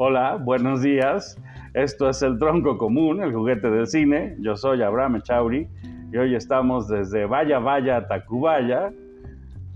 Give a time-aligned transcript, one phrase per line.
[0.00, 1.36] Hola, buenos días.
[1.74, 4.36] Esto es el Tronco Común, el juguete del cine.
[4.38, 5.66] Yo soy Abraham Echauri
[6.12, 8.92] y hoy estamos desde Vaya Vaya, Tacubaya,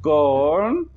[0.01, 0.89] con...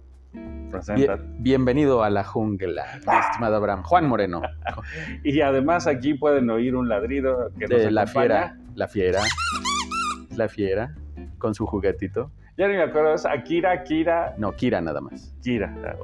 [0.69, 1.17] Presenta.
[1.39, 3.81] bienvenido a la jungla, estimado Abraham.
[3.81, 4.43] Juan Moreno.
[5.23, 9.21] y además aquí pueden oír un ladrido que de la fiera, la fiera,
[10.35, 10.93] la fiera,
[11.39, 12.29] con su juguetito.
[12.57, 14.35] Ya ni me acuerdo, es Akira, Kira.
[14.37, 15.35] No, Kira nada más.
[15.41, 16.03] Kira, claro.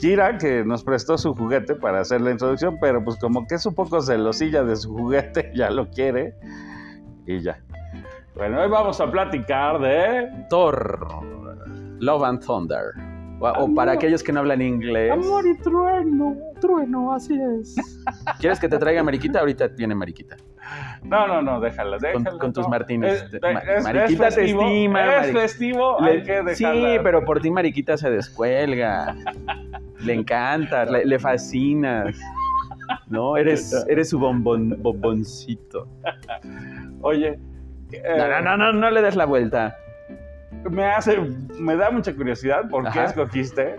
[0.00, 3.66] Kira, que nos prestó su juguete para hacer la introducción, pero pues como que es
[3.66, 6.34] un poco celosilla de su juguete, ya lo quiere
[7.26, 7.58] y ya.
[8.34, 11.06] Bueno, hoy vamos a platicar de Thor,
[12.00, 13.13] Love and Thunder.
[13.40, 15.10] O, para aquellos que no hablan inglés.
[15.12, 17.74] Amor y trueno, trueno, así es.
[18.40, 19.40] ¿Quieres que te traiga mariquita?
[19.40, 20.36] Ahorita tiene mariquita.
[21.02, 22.38] No, no, no, déjala, déjala.
[22.38, 23.26] Con, tus martines.
[23.82, 25.24] mariquita te estima.
[25.24, 26.54] Es festivo, hay que dejarla.
[26.54, 29.14] Sí, pero por ti Mariquita se descuelga.
[30.00, 32.16] le encanta, le, fascinas.
[33.08, 33.36] ¿No?
[33.36, 35.86] Eres, eres su bombon, bomboncito.
[37.02, 37.38] Oye.
[38.16, 39.76] no, no, no, no, no le des la vuelta
[40.70, 41.18] me hace,
[41.58, 43.76] me da mucha curiosidad por qué escogiste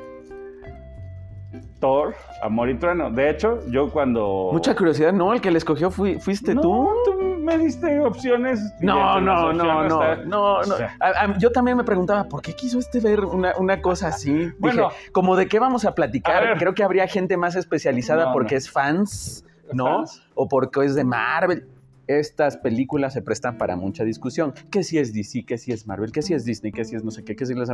[1.79, 3.11] Thor, Amor y Trueno.
[3.11, 4.49] De hecho, yo cuando...
[4.51, 6.89] Mucha curiosidad, no, el que le escogió fuiste tú.
[7.05, 8.73] tú me diste opciones.
[8.79, 13.21] No, no, no, no, no, no, Yo también me preguntaba, ¿por qué quiso este ver
[13.21, 14.51] una, cosa así?
[14.59, 16.57] bueno, como de qué vamos a platicar.
[16.57, 20.05] Creo que habría gente más especializada porque es fans, ¿no?
[20.33, 21.67] O porque es de Marvel
[22.07, 24.53] estas películas se prestan para mucha discusión.
[24.71, 25.45] ¿Qué si es DC?
[25.45, 26.11] ¿Qué si es Marvel?
[26.11, 26.71] ¿Qué si es Disney?
[26.71, 27.35] ¿Qué si es no sé qué?
[27.35, 27.69] ¿Qué si, es...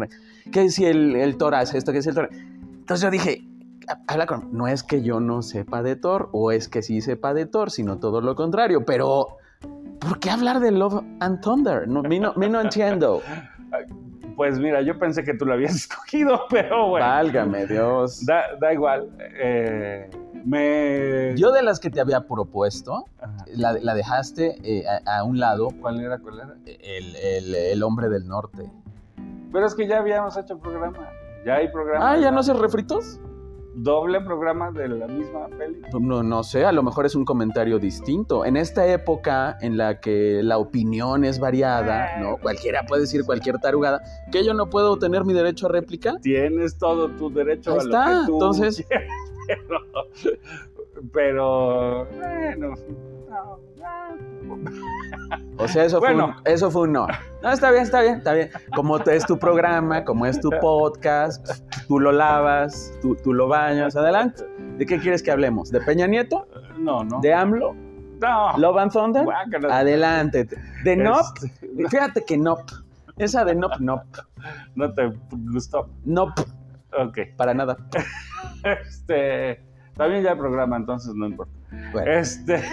[0.51, 1.91] ¿Qué si el, el Thor hace esto?
[1.91, 2.29] ¿Qué si el Thor?
[2.31, 3.43] Entonces yo dije,
[4.07, 4.49] habla con...
[4.51, 7.71] No es que yo no sepa de Thor o es que sí sepa de Thor,
[7.71, 8.85] sino todo lo contrario.
[8.85, 9.37] Pero,
[9.99, 11.87] ¿por qué hablar de Love and Thunder?
[11.87, 13.21] No, me, no entiendo.
[14.41, 17.05] Pues mira, yo pensé que tú lo habías escogido, pero bueno.
[17.05, 18.25] Válgame Dios.
[18.25, 19.07] Da, da igual.
[19.19, 20.09] Eh,
[20.43, 21.35] me...
[21.37, 23.05] Yo de las que te había propuesto,
[23.55, 25.67] la, dejaste eh, a, un lado.
[25.79, 26.17] ¿Cuál era?
[26.17, 26.55] ¿Cuál era?
[26.65, 28.67] El, hombre del norte.
[29.53, 31.07] Pero es que ya habíamos hecho programa.
[31.45, 32.13] Ya hay programa.
[32.13, 33.19] Ah, ¿ya no se refritos?
[33.73, 35.81] Doble programa de la misma peli.
[35.99, 38.45] No, no sé, a lo mejor es un comentario distinto.
[38.45, 42.37] En esta época en la que la opinión es variada, ¿no?
[42.37, 46.15] Cualquiera puede decir cualquier tarugada, que yo no puedo tener mi derecho a réplica.
[46.21, 48.85] Tienes todo tu derecho a está, lo que tú entonces
[51.13, 52.75] pero, bueno.
[55.57, 57.07] O sea, eso, fue un, eso fue un no.
[57.41, 58.49] No, está bien, está bien, está bien.
[58.75, 63.95] Como es tu programa, como es tu podcast, tú lo lavas, tú, tú lo bañas,
[63.95, 64.43] adelante.
[64.77, 65.71] ¿De qué quieres que hablemos?
[65.71, 66.47] ¿De Peña Nieto?
[66.77, 67.19] No, no.
[67.21, 67.75] ¿De AMLO?
[68.19, 68.57] No.
[68.57, 69.25] ¿Love and Thunder?
[69.69, 70.47] Adelante.
[70.83, 71.25] ¿De NOP?
[71.89, 72.69] Fíjate que NOP.
[73.17, 74.03] Esa de NOP, NOP.
[74.75, 75.89] ¿No te gustó?
[76.05, 76.39] NOP.
[76.97, 77.19] Ok.
[77.37, 77.77] Para nada.
[78.63, 79.63] este.
[79.95, 81.51] También ya el programa, entonces no importa.
[82.05, 82.63] Este.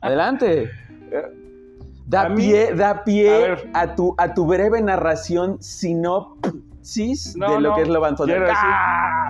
[0.00, 0.70] Adelante.
[2.06, 7.88] Da pie, da pie a, tu, a tu breve narración sinopsis de lo que es
[7.88, 8.68] lo quiero, decir,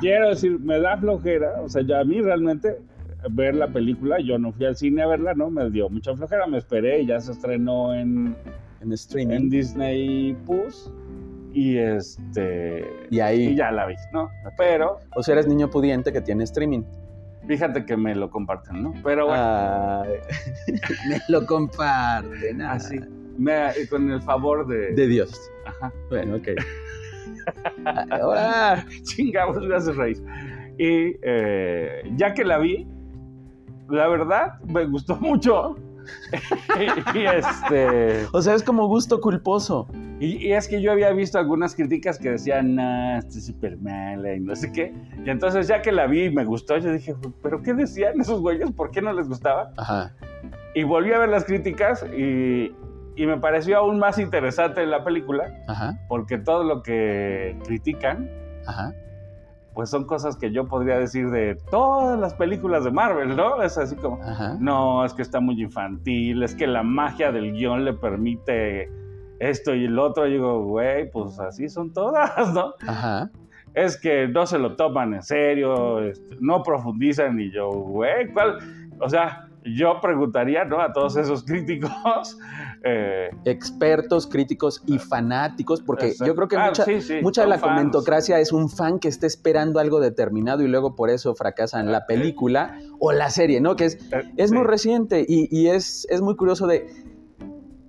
[0.00, 1.54] quiero decir, me da flojera.
[1.62, 2.78] O sea, ya a mí realmente
[3.30, 5.50] ver la película, yo no fui al cine a verla, ¿no?
[5.50, 8.36] Me dio mucha flojera, me esperé y ya se estrenó en,
[8.82, 9.36] en streaming.
[9.36, 10.90] En Disney Plus.
[11.52, 12.84] Y este.
[13.10, 13.56] Y ahí.
[13.56, 14.28] ya la vi, ¿no?
[14.58, 14.98] Pero.
[15.14, 16.82] O sea, eres niño pudiente que tiene streaming.
[17.46, 18.94] Fíjate que me lo comparten, ¿no?
[19.04, 20.02] Pero bueno.
[21.08, 22.62] me lo comparten.
[22.62, 22.98] Así.
[23.48, 24.94] Ah, con el favor de.
[24.94, 25.38] De Dios.
[25.64, 25.92] Ajá.
[26.08, 26.48] Bueno, ok.
[28.10, 28.84] Ahora.
[29.02, 30.22] Chingamos, me haces reír.
[30.78, 32.86] Y eh, ya que la vi,
[33.88, 35.76] la verdad, me gustó mucho.
[37.14, 38.26] y, este.
[38.32, 39.88] O sea, es como gusto culposo.
[40.18, 44.34] Y, es que yo había visto algunas críticas que decían, nah, esto es súper mala
[44.34, 44.94] y no sé qué.
[45.24, 48.40] Y entonces, ya que la vi y me gustó, yo dije, ¿pero qué decían esos
[48.40, 48.70] güeyes?
[48.72, 49.72] ¿Por qué no les gustaba?
[49.76, 50.14] Ajá.
[50.74, 52.74] Y volví a ver las críticas y,
[53.14, 55.52] y me pareció aún más interesante la película.
[55.68, 55.98] Ajá.
[56.08, 58.30] Porque todo lo que critican.
[58.66, 58.94] Ajá
[59.76, 63.62] pues son cosas que yo podría decir de todas las películas de Marvel, ¿no?
[63.62, 64.18] Es así como,
[64.58, 68.90] no, es que está muy infantil, es que la magia del guion le permite
[69.38, 70.26] esto y el otro.
[70.26, 72.74] Y digo, güey, pues así son todas, ¿no?
[72.86, 73.30] Ajá.
[73.74, 78.58] Es que no se lo toman en serio, este, no profundizan y yo, güey, ¿cuál?
[79.00, 80.80] O sea, yo preguntaría, ¿no?
[80.80, 82.38] A todos esos críticos.
[82.88, 86.70] Eh, Expertos, críticos y fanáticos, porque yo creo que ah,
[87.20, 91.10] mucha, de la comentocracia es un fan que está esperando algo determinado y luego por
[91.10, 93.74] eso fracasa en la eh, película o la serie, ¿no?
[93.74, 96.86] Que es, eh, es muy reciente y, es, es, muy curioso de...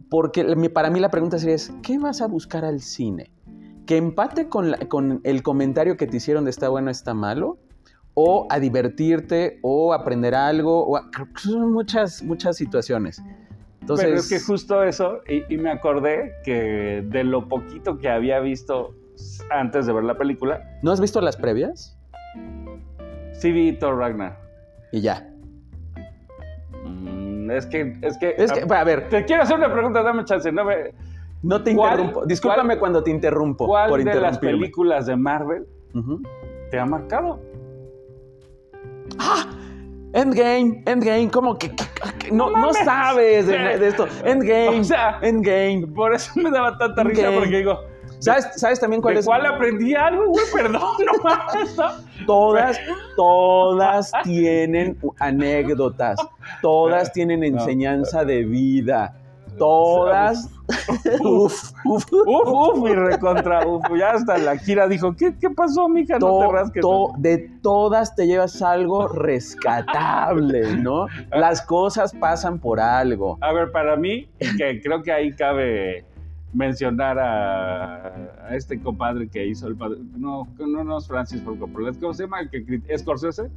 [0.10, 0.44] Porque
[0.74, 3.32] para mí la pregunta sería es, ¿qué vas a buscar al cine?
[3.86, 7.58] ¿Que empate con, con el comentario que te hicieron de está bueno, está malo?
[8.20, 10.90] o a divertirte o aprender algo.
[10.90, 11.00] O
[11.36, 13.22] son muchas, muchas situaciones.
[13.82, 18.40] Entonces, Pero es que justo eso, y, me acordé que de lo poquito que había
[18.40, 18.96] visto
[19.52, 20.80] antes de ver la película.
[20.82, 21.96] ¿No has visto las previas?
[23.34, 24.36] Sí vi Thor Ragnar.
[24.92, 25.30] Y ya.
[26.86, 27.17] Mm,
[27.52, 28.36] es que, es que.
[28.38, 29.10] Es que, a, ver.
[29.10, 30.52] Te quiero hacer una pregunta, dame chance.
[30.52, 30.94] No, me,
[31.44, 32.26] no te interrumpo.
[32.26, 33.66] Discúlpame cuando te interrumpo.
[33.66, 35.66] ¿Cuál de las películas de Marvel
[36.72, 37.40] te ha marcado?
[39.20, 39.46] ¡Ah!
[40.14, 41.72] Endgame, Endgame, ¿cómo que,
[42.32, 44.08] no, no, sabes de, esto?
[44.26, 45.86] Endgame, o sea, Endgame.
[45.94, 47.80] Por eso me daba tanta risa, porque digo,
[48.20, 49.26] ¿Sabes, ¿Sabes también cuál ¿de es?
[49.26, 50.46] ¿Cuál aprendí algo, güey?
[50.54, 52.80] Perdón, no Todas,
[53.16, 56.18] todas tienen anécdotas.
[56.62, 59.16] Todas tienen enseñanza de vida.
[59.58, 60.50] Todas.
[61.22, 63.84] uf, uf, uf, uf, y recontra uf.
[63.98, 66.20] Ya hasta la Kira dijo, ¿qué, qué pasó, mija?
[66.20, 66.84] No te rasques.
[67.20, 71.08] de todas te llevas algo rescatable, ¿no?
[71.32, 73.38] Las cosas pasan por algo.
[73.42, 76.06] A ver, para mí, que creo que ahí cabe
[76.54, 81.92] mencionar a, este compadre que hizo el padre, no, no, no es Francis Ford Coppola,
[82.00, 82.48] ¿cómo se llama?
[82.50, 83.50] Que, es Scorsese,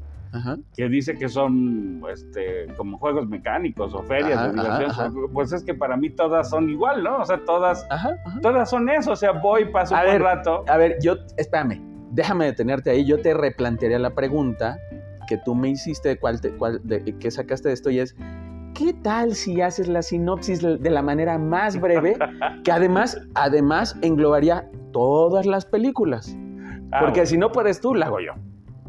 [0.76, 5.30] que dice que son este, como juegos mecánicos o ferias de diversión.
[5.32, 7.18] Pues es que para mí todas son igual, ¿no?
[7.18, 7.86] O sea, todas,
[8.42, 9.12] todas son eso.
[9.12, 10.64] O sea, voy, paso un rato.
[10.68, 11.80] A ver, yo, espérame,
[12.12, 13.04] déjame detenerte ahí.
[13.04, 14.78] Yo te replantearía la pregunta
[15.30, 18.16] que tú me hiciste, cuál, te, cuál de, que sacaste de esto y es,
[18.74, 22.16] ¿qué tal si haces la sinopsis de la manera más breve,
[22.64, 26.36] que además, además englobaría todas las películas?
[26.92, 28.32] Ah, Porque si no puedes tú, la hago yo.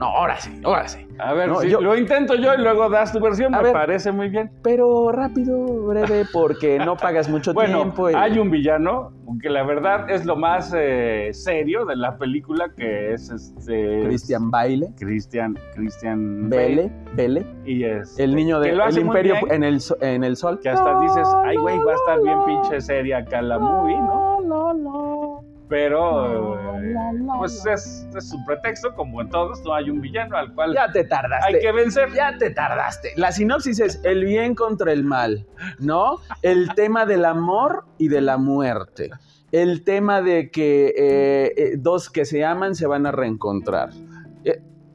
[0.02, 1.06] No, ahora sí, ahora sí.
[1.20, 4.50] A ver, si lo intento yo y luego das tu versión, me parece muy bien.
[4.64, 8.08] Pero rápido, breve, porque no pagas mucho tiempo.
[8.08, 13.14] Hay un villano, que la verdad es lo más eh, serio de la película, que
[13.14, 14.02] es este.
[14.06, 14.88] Christian Baile.
[14.98, 16.92] Christian, Christian Bele.
[17.14, 17.46] Bele.
[17.64, 18.18] Y es.
[18.18, 20.60] El niño del Imperio en el, en el Sol.
[20.64, 24.42] Que hasta dices, ay, güey, va a estar bien pinche seria acá la movie, ¿no?
[24.42, 25.31] No, no
[25.72, 26.94] pero eh,
[27.38, 30.92] pues es, es, un pretexto, como en todos, no hay un villano al cual ya
[30.92, 31.48] te tardaste.
[31.48, 32.12] hay que vencer.
[32.12, 33.14] Ya te tardaste.
[33.16, 35.48] La sinopsis es el bien contra el mal,
[35.80, 36.18] ¿no?
[36.42, 39.12] El tema del amor y de la muerte.
[39.54, 43.92] El tema de que eh, eh, dos que se aman se van a reencontrar.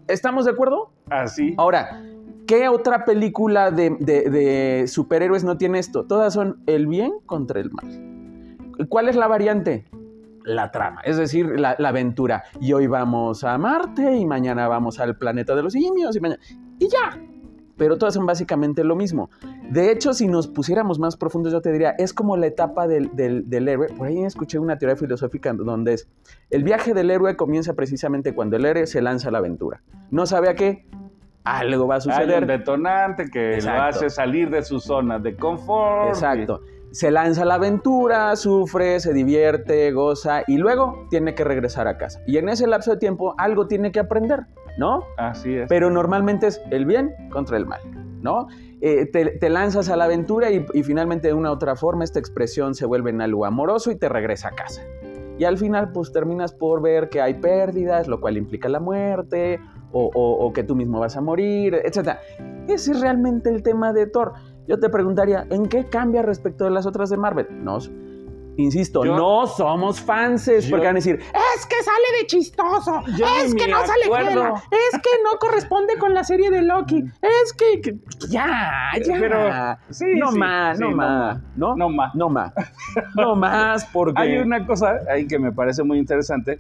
[0.08, 0.93] ¿Estamos de acuerdo?
[1.08, 1.55] Así.
[1.56, 2.02] Ahora,
[2.46, 6.05] ¿qué otra película de, de superhéroes no tiene esto?
[6.05, 8.87] Todas son el bien contra el mal.
[8.90, 9.87] ¿Cuál es la variante?
[10.46, 12.44] La trama, es decir, la, aventura.
[12.60, 16.40] Y hoy vamos a Marte y mañana vamos al planeta de los simios y mañana...
[16.78, 17.20] Y ya.
[17.76, 19.28] Pero todas son básicamente lo mismo.
[19.70, 23.10] De hecho, si nos pusiéramos más profundos, yo te diría, es como la etapa del,
[23.14, 23.88] del, héroe.
[23.88, 26.08] Por ahí escuché una teoría filosófica donde es,
[26.49, 29.82] el viaje del héroe comienza precisamente cuando el héroe se lanza a la aventura.
[30.10, 30.87] No sabe a qué,
[31.44, 32.31] algo va a suceder.
[32.31, 36.08] Hay un detonante que lo hace salir de su zona de confort.
[36.08, 36.62] Exacto
[36.96, 41.98] se lanza a la aventura, sufre, se divierte, goza y luego tiene que regresar a
[41.98, 42.22] casa.
[42.26, 44.46] Y en ese lapso de tiempo algo tiene que aprender,
[44.78, 45.04] ¿no?
[45.19, 45.69] Así es.
[45.69, 47.82] Pero normalmente es el bien contra el mal,
[48.22, 48.48] ¿no?
[48.81, 52.75] Eh, te, lanzas a la aventura y, finalmente de una u otra forma esta expresión
[52.75, 54.81] se vuelve en algo amoroso y te regresa a casa.
[55.38, 59.61] Y al final pues terminas por ver que hay pérdidas, lo cual implica la muerte
[59.92, 62.16] o, o que tú mismo vas a morir, etc.
[62.68, 64.32] Ese es realmente el tema de Thor.
[64.68, 67.46] Yo te preguntaría, ¿en qué cambia respecto de las otras de Marvel?
[67.50, 67.78] No,
[68.56, 73.68] insisto, no somos fanses porque van a decir, es que sale de chistoso, es que
[73.68, 77.96] no sale claro, es que no corresponde con la serie de Loki, es que,
[78.28, 79.38] ya, ya, Pero,
[79.90, 81.76] sí, no más, no, más, ¿no?
[81.76, 82.52] No más, no más,
[83.14, 86.58] no más, porque hay una cosa ahí que me parece muy interesante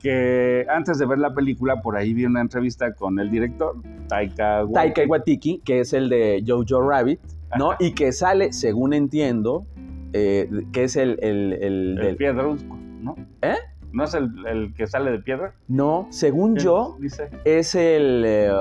[0.00, 3.74] que antes de ver la película, por ahí vi una entrevista con el director,
[4.08, 7.20] Taika Waititi, Taika Waititi que es el de Jojo Rabbit,
[7.58, 7.72] ¿no?
[7.78, 9.66] Y que sale, según entiendo,
[10.12, 11.18] eh, que es el...
[11.22, 12.58] El, el, el del...
[13.00, 13.16] ¿no?
[13.42, 13.56] ¿Eh?
[13.92, 15.54] ¿No es el, que sale de piedra?
[15.68, 17.30] No, según yo, dice?
[17.44, 18.52] es el, eh,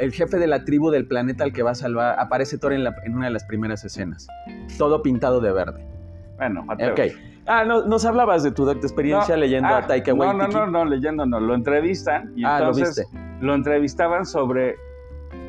[0.00, 2.18] el jefe de la tribu del planeta al que va a salvar.
[2.18, 4.26] Aparece Thor en, la, en una de las primeras escenas.
[4.78, 5.86] Todo pintado de verde.
[6.38, 7.00] Bueno, ok.
[7.46, 10.38] Ah, no, nos hablabas de tu experiencia leyendo a ah, Taika Waititi.
[10.38, 11.38] No, no, no, no, leyendo no.
[11.38, 13.06] Lo entrevistan y ah, entonces
[13.40, 14.74] lo, lo entrevistaban sobre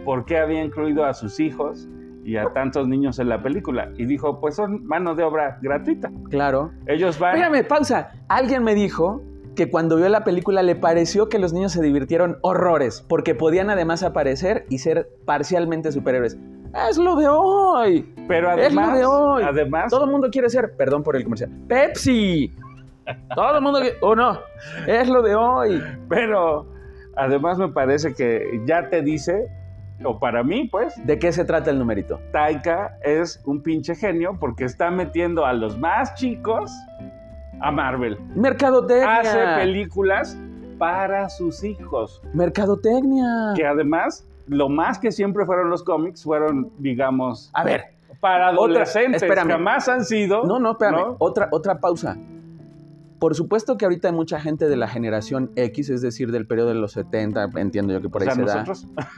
[0.06, 1.88] por qué había incluido a sus hijos
[2.28, 3.90] y a tantos niños en la película.
[3.96, 6.12] Y dijo, pues son mano de obra gratuita.
[6.30, 6.72] Claro.
[6.86, 7.38] Ellos van...
[7.38, 8.12] Espérame, pausa.
[8.28, 9.24] Alguien me dijo
[9.56, 13.70] que cuando vio la película le pareció que los niños se divirtieron horrores, porque podían
[13.70, 16.38] además aparecer y ser parcialmente superhéroes.
[16.90, 18.14] Es lo de hoy.
[18.28, 19.44] Pero además, es lo de hoy.
[19.44, 22.54] Además, todo el mundo quiere ser, perdón por el comercial, Pepsi.
[23.34, 24.38] Todo el mundo, o no,
[24.86, 25.82] es lo de hoy.
[26.10, 26.68] Pero
[27.18, 29.48] Además me parece que ya te dice,
[30.04, 30.94] o para mí pues...
[31.06, 32.20] ¿De qué se trata el numerito?
[32.32, 36.72] Taika es un pinche genio porque está metiendo a los más chicos
[37.62, 38.18] a Marvel.
[38.36, 39.20] Mercadotecnia.
[39.20, 40.38] Hace películas
[40.78, 42.22] para sus hijos.
[42.34, 43.54] Mercadotecnia.
[43.56, 47.50] Que además, lo más que siempre fueron los cómics fueron, digamos...
[47.54, 47.86] A ver.
[48.20, 49.24] Para adolescentes.
[49.24, 50.44] Otra, Jamás han sido...
[50.44, 51.16] No, no, espérame.
[51.20, 52.18] Otra, otra pausa.
[53.20, 56.70] Por supuesto que ahorita hay mucha gente de la generación X, es decir, del periodo
[56.70, 58.88] de los 70, entiendo yo que por ahí se nosotros?
[58.94, 59.10] da.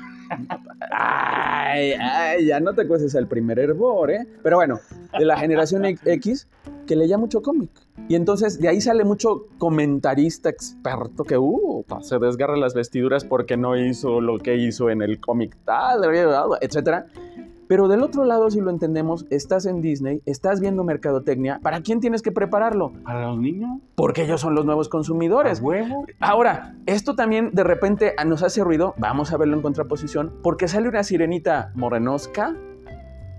[2.45, 4.27] Ya no te cueces el primer hervor, ¿eh?
[4.43, 4.79] Pero bueno,
[5.17, 6.47] de la generación X,
[6.85, 7.69] que leía mucho cómic.
[8.07, 13.57] Y entonces de ahí sale mucho comentarista experto que, uh, se desgarra las vestiduras porque
[13.57, 16.01] no hizo lo que hizo en el cómic tal,
[16.61, 17.07] etcétera.
[17.69, 21.59] Pero del otro lado, si lo entendemos, estás en Disney, estás viendo mercadotecnia.
[21.61, 22.93] ¿Para quién tienes que prepararlo?
[23.03, 23.69] ¿Para los niños?
[23.93, 25.61] Porque ellos son los nuevos consumidores.
[25.61, 26.07] huevo?
[26.19, 28.95] Ahora, esto también de repente nos hace ruido.
[28.97, 30.33] Vamos a verlo en contraposición.
[30.41, 32.55] Porque sale una sirenita morenosca,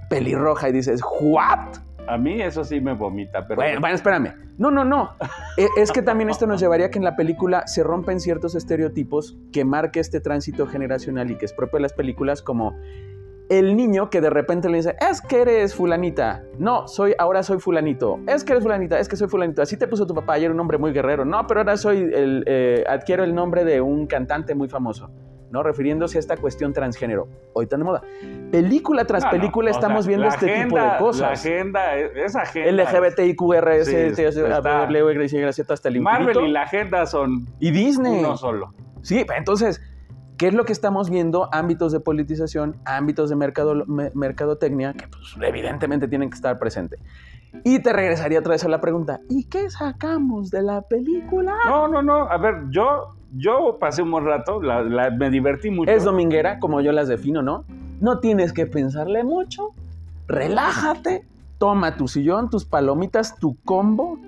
[0.09, 1.79] pelirroja, y dices, ¿what?
[2.07, 3.57] A mí eso sí me vomita, pero...
[3.57, 4.35] Bueno, bueno espérame.
[4.59, 5.11] No, no, no.
[5.57, 8.55] E, es que también esto nos llevaría a que en la película se rompen ciertos
[8.55, 12.77] estereotipos que marque este tránsito generacional y que es propio de las películas como
[13.51, 16.45] el niño que de repente le dice, es que eres fulanita.
[16.57, 18.21] No, soy, ahora soy fulanito.
[18.29, 19.61] Es que eres fulanita, es que soy fulanito.
[19.61, 21.25] Así te puso tu papá ayer un nombre muy guerrero.
[21.25, 25.11] No, pero ahora soy el, eh, adquiero el nombre de un cantante muy famoso.
[25.51, 25.65] ¿no?
[25.65, 27.27] Refiriéndose a esta cuestión transgénero.
[27.53, 28.03] Hoy tan de moda.
[28.53, 31.21] Película tras película estamos viendo este tipo de cosas.
[31.21, 32.85] La agenda, esa agenda.
[32.85, 34.25] LGBTIQRS, sí,
[35.69, 37.49] hasta el Marvel y la agenda son.
[37.59, 38.21] Y Disney.
[38.21, 38.73] Uno solo.
[39.03, 39.83] Sí, entonces
[40.41, 41.51] ¿Qué es lo que estamos viendo?
[41.53, 46.99] Ámbitos de politización, ámbitos de mercado, mercadotecnia, que pues, evidentemente tienen que estar presentes.
[47.63, 51.59] Y te regresaría otra vez a la pregunta, ¿y qué sacamos de la película?
[51.67, 54.63] No, no, no, a ver, yo, yo pasé un buen rato,
[55.19, 55.93] me divertí mucho.
[55.93, 57.67] Es dominguera, como yo las defino, ¿no?
[58.01, 59.75] No tienes que pensarle mucho,
[60.27, 61.27] relájate,
[61.59, 64.19] toma tu sillón, tus palomitas, tu combo,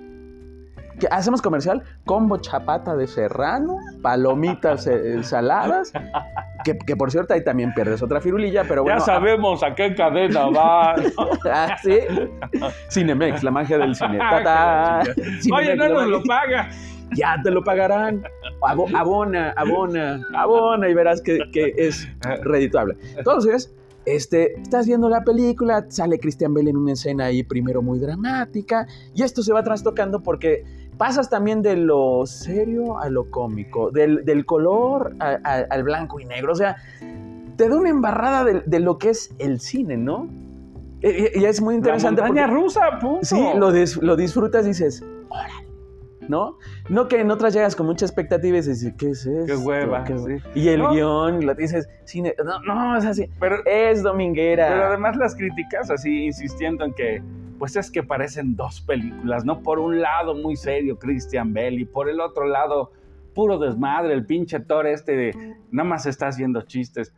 [1.11, 5.91] hacemos comercial, combo chapata de serrano, palomitas ensaladas,
[6.63, 8.99] que, por cierto ahí también pierdes otra firulilla, pero bueno.
[8.99, 10.95] Ya sabemos a, qué cadena va.
[11.51, 11.99] ah, sí.
[12.89, 14.19] Cinemex, la magia del cine.
[15.53, 16.69] Oye, no nos lo paga.
[17.15, 18.23] Ya te lo pagarán.
[18.61, 22.07] abona, abona, abona y verás que, que es
[22.43, 22.97] redituable.
[23.15, 23.71] Entonces,
[24.05, 28.85] este, estás viendo la película, sale Christian Bale en una escena ahí primero muy dramática
[29.13, 30.63] y esto se va trastocando porque
[30.97, 36.55] pasas también de lo serio a lo cómico, del, color al blanco y negro, o
[36.55, 36.77] sea,
[37.55, 40.27] te da una embarrada de, lo que es el cine, ¿no?
[41.01, 42.21] Y, es muy interesante.
[42.21, 43.25] La montaña rusa, punto.
[43.25, 43.71] Sí, lo,
[44.01, 45.73] lo disfrutas y dices, órale
[46.27, 46.57] ¿no?
[46.89, 49.45] No que en otras llegas con mucha expectativa y dices, ¿qué es eso?
[49.45, 50.03] Qué hueva.
[50.55, 54.67] Y el guion, lo dices, cine, no, no, es así, pero es dominguera.
[54.69, 57.21] Pero además las críticas así insistiendo en que,
[57.57, 59.61] pues es que parecen dos películas, ¿no?
[59.61, 62.91] Por un lado muy serio Christian Bell y por el otro lado
[63.33, 67.13] puro desmadre, el pinche Thor este de, nada más está haciendo chistes.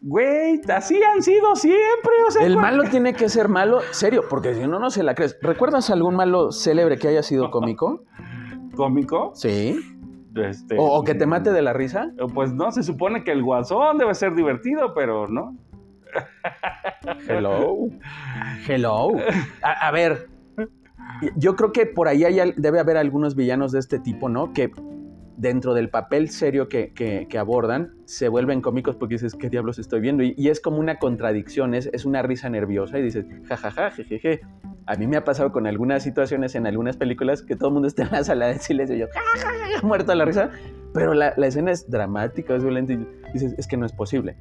[0.00, 2.12] Güey, así han sido siempre.
[2.40, 5.36] el malo tiene que ser malo, serio, porque si no, no se la crees.
[5.42, 8.04] ¿Recuerdas algún malo célebre que haya sido cómico?
[8.76, 9.32] cómico.
[9.34, 9.76] Sí.
[10.36, 12.12] Este, o, que te mate de la risa.
[12.32, 15.56] Pues no, se supone que el guasón debe ser divertido, pero no.
[17.28, 17.88] Hello.
[18.66, 19.10] Hello.
[19.62, 20.28] A, ver,
[21.36, 22.24] yo creo que por ahí
[22.56, 24.52] debe haber algunos villanos de este tipo, ¿no?
[24.52, 24.70] Que
[25.38, 30.24] dentro del papel serio que, abordan, se vuelven cómicos porque dices, ¿qué diablos estoy viendo?
[30.24, 34.40] Y, es como una contradicción, es, una risa nerviosa y dices, jajaja, jejeje.
[34.86, 37.88] A mí me ha pasado con algunas situaciones en algunas películas que todo el mundo
[37.88, 40.50] está en la sala de silencio y yo, jajaja, muerto a la risa,
[40.92, 44.36] pero la, escena es dramática, es violenta y dices, es que no es posible.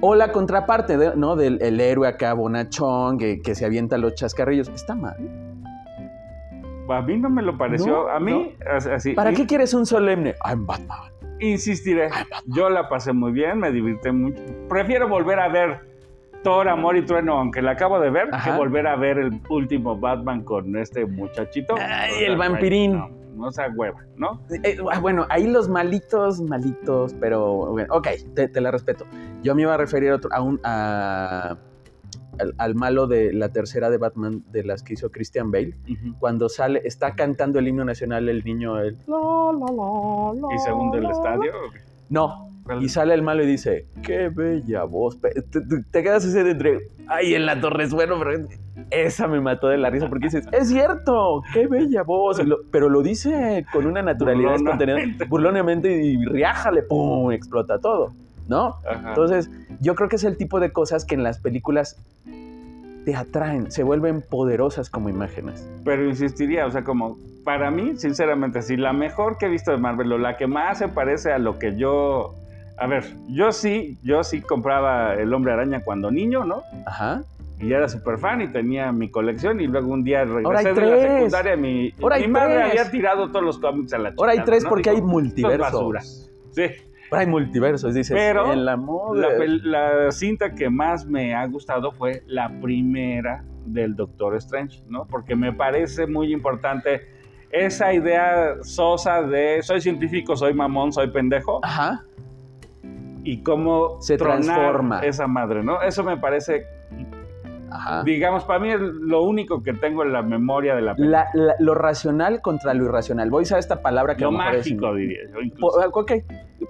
[0.00, 1.36] O la contraparte, ¿no?
[1.36, 4.68] Del el héroe acá, bonachón, que, que se avienta los chascarrillos.
[4.68, 5.16] Está mal.
[6.88, 8.08] A mí no me lo pareció.
[8.10, 9.12] a mí, así.
[9.12, 10.34] ¿Para qué quieres un solemne?
[10.44, 10.98] I'm Batman.
[11.40, 12.08] Insistiré.
[12.46, 14.40] Yo la pasé muy bien, me divirté mucho.
[14.68, 15.80] Prefiero volver a ver
[16.42, 19.96] Thor, Amor y Trueno, aunque la acabo de ver, que volver a ver el último
[19.96, 21.74] Batman con este muchachito.
[21.78, 22.92] Ay, el vampirín.
[22.98, 23.10] No,
[23.52, 24.40] sea hueva, ¿no?
[24.62, 29.06] Eh, ah, bueno, ahí los malitos, malitos, pero bueno, ok, te, la respeto.
[29.42, 30.60] Yo me iba a referir a, otro, a un.
[30.64, 31.56] A,
[32.58, 35.74] al, malo de la tercera de Batman de las que hizo Christian Bale,
[36.18, 41.52] cuando sale, está cantando el himno nacional el niño, el ¿Y segundo el estadio?
[42.08, 45.18] No, Y sale el malo y dice, qué bella voz.
[45.20, 46.78] Te, quedas así de entre,
[47.08, 48.46] ay, en la torre es bueno, pero
[48.90, 52.40] esa me mató de la risa porque dices, es cierto, qué bella voz.
[52.70, 54.96] pero lo dice con una naturalidad espontánea,
[55.28, 58.12] burlonamente y riájale, pum, explota todo,
[58.48, 58.76] ¿no?
[59.08, 59.50] Entonces,
[59.80, 61.96] yo creo que es el tipo de cosas que en las películas
[63.04, 65.68] te atraen, se vuelven poderosas como imágenes.
[65.84, 69.78] Pero insistiría, o sea, como para mí, sinceramente, si la mejor que he visto de
[69.78, 72.34] Marvel o la que más se parece a lo que yo...
[72.78, 76.62] A ver, yo sí, yo sí compraba El Hombre Araña cuando niño, ¿no?
[76.86, 77.22] Ajá.
[77.60, 81.16] Y era súper fan y tenía mi colección y luego un día regresé de la
[81.16, 84.20] secundaria mi, mi madre había tirado todos los cómics a la chica.
[84.20, 86.30] Ahora hay tres porque hay multiversos.
[86.50, 86.64] Sí
[87.18, 88.16] hay multiversos, dices.
[88.16, 89.28] Pero en la, moda.
[89.62, 95.06] La, cinta que más me ha gustado fue la primera del Doctor Strange, ¿no?
[95.06, 97.06] Porque me parece muy importante
[97.50, 101.60] esa idea sosa de soy científico, soy mamón, soy pendejo.
[101.62, 102.02] Ajá.
[103.24, 105.80] Y cómo se transforma esa madre, ¿no?
[105.82, 106.66] Eso me parece
[108.04, 111.26] Digamos, para mí es lo único que tengo en la memoria de la película.
[111.58, 113.30] lo racional contra lo irracional.
[113.30, 115.38] Voy a usar esta palabra que lo mágico, diría yo.
[115.92, 116.12] Ok,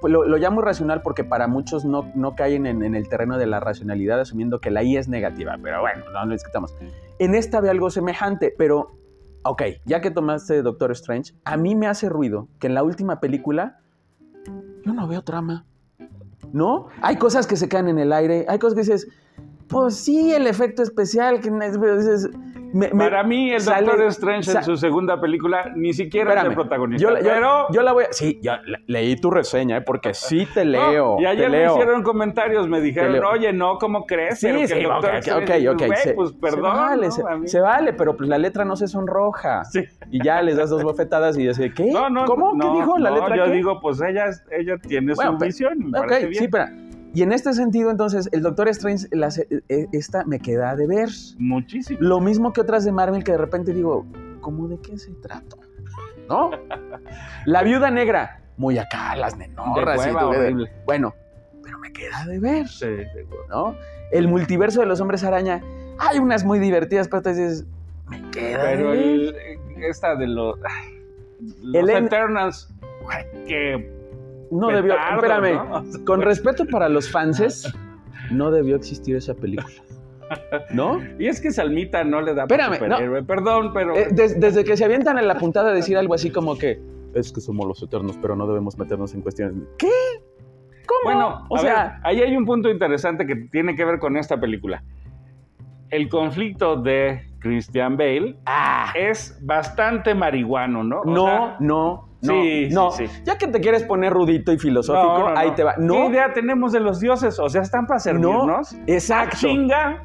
[0.00, 3.60] pues lo, llamo irracional porque para muchos no, no caen en, el terreno de la
[3.60, 6.74] racionalidad asumiendo que la I es negativa, pero bueno, no lo discutamos.
[7.18, 8.92] En esta ve algo semejante, pero,
[9.42, 13.20] ok, ya que tomaste Doctor Strange, a mí me hace ruido que en la última
[13.20, 13.80] película
[14.84, 15.64] yo no veo trama.
[16.52, 16.88] ¿No?
[17.00, 19.08] Hay cosas que se caen en el aire, hay cosas que dices,
[19.68, 22.28] pues sí, el efecto especial que dices,
[22.96, 27.08] para mí, el Doctor Strange en su segunda película ni siquiera es el protagonista.
[27.08, 27.66] Yo, pero...
[27.70, 28.12] yo, la voy a.
[28.12, 29.80] Sí, ya leí tu reseña, ¿eh?
[29.82, 31.16] porque sí te leo.
[31.20, 34.40] y ayer me hicieron comentarios, me dijeron, oye, no, ¿cómo crees?
[34.40, 36.72] Sí, sí, ok, ok, Se, pues perdón.
[37.10, 39.64] Se vale, se, vale, pero pues la letra no se sonroja.
[39.64, 39.84] Sí.
[40.10, 41.90] Y ya les das dos bofetadas y dices, ¿qué?
[41.90, 42.52] No, no, ¿Cómo?
[42.58, 43.36] ¿Qué dijo la letra?
[43.36, 45.94] Yo digo, pues ella, ella tiene su visión.
[45.94, 46.66] ok, sí, pero
[47.14, 51.08] y en este sentido, entonces, el Doctor Strange, eh, eh, esta me queda de ver.
[51.38, 51.98] Muchísimo.
[52.00, 54.06] Lo mismo que otras de Marvel que de repente digo,
[54.40, 55.56] ¿cómo de qué se trata?
[56.28, 56.50] ¿No?
[57.44, 60.06] La viuda negra, muy acá, las nenorras.
[60.06, 61.14] y Bueno,
[61.62, 62.68] pero me queda de ver.
[62.68, 62.86] Sí,
[63.50, 63.76] ¿no?
[64.10, 65.62] El multiverso de los hombres araña,
[65.98, 67.66] hay unas muy divertidas, pero te dices,
[68.08, 69.34] me queda de ver.
[69.74, 70.58] Pero esta de los,
[71.60, 72.72] los Eternals,
[73.46, 74.01] que
[74.52, 77.72] no debió, espérame, con respeto para los fanses,
[78.30, 79.74] no debió existir esa película.
[80.70, 81.00] ¿No?
[81.18, 83.94] Y es que Salmita no le da Espérame, perdón, pero...
[83.96, 86.80] Eh, desde que se avientan en la puntada a decir algo así como que
[87.14, 89.54] es que somos los eternos, pero no debemos meternos en cuestiones.
[89.78, 89.90] ¿Qué?
[90.86, 91.00] ¿Cómo?
[91.04, 94.82] Bueno, o sea, ahí hay un punto interesante que tiene que ver con esta película.
[95.90, 98.92] El conflicto de Christian Bale ah.
[98.94, 101.04] es bastante marihuano, ¿no?
[101.04, 102.90] no, no, sí, no.
[102.92, 105.74] Sí, Ya que te quieres poner rudito y filosófico, ahí te va.
[105.74, 107.38] ¿Qué idea tenemos de los dioses?
[107.38, 108.74] O sea, están para servirnos.
[108.86, 109.36] exacto.
[109.38, 110.04] chinga.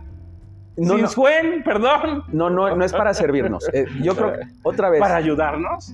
[0.77, 2.23] No, Sin suen, perdón.
[2.27, 3.67] No, no, no es para servirnos.
[3.73, 4.99] Eh, yo creo que, otra vez.
[4.99, 5.91] ¿Para ayudarnos?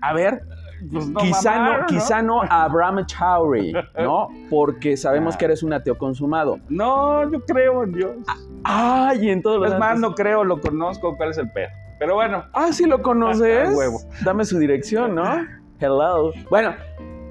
[0.00, 0.42] A ver,
[0.90, 4.28] pues quizá, no, quizá no a Abraham Chowry, ¿no?
[4.50, 6.58] Porque sabemos que eres un ateo consumado.
[6.68, 8.16] No, yo creo en Dios.
[8.64, 11.68] Ah, y en todo lo Es más, no creo, lo conozco, ¿cuál es el pedo?
[11.98, 12.44] Pero bueno.
[12.52, 13.74] Ah, sí lo conoces.
[13.74, 14.00] huevo.
[14.24, 15.46] Dame su dirección, ¿no?
[15.80, 16.32] Hello.
[16.50, 16.74] Bueno,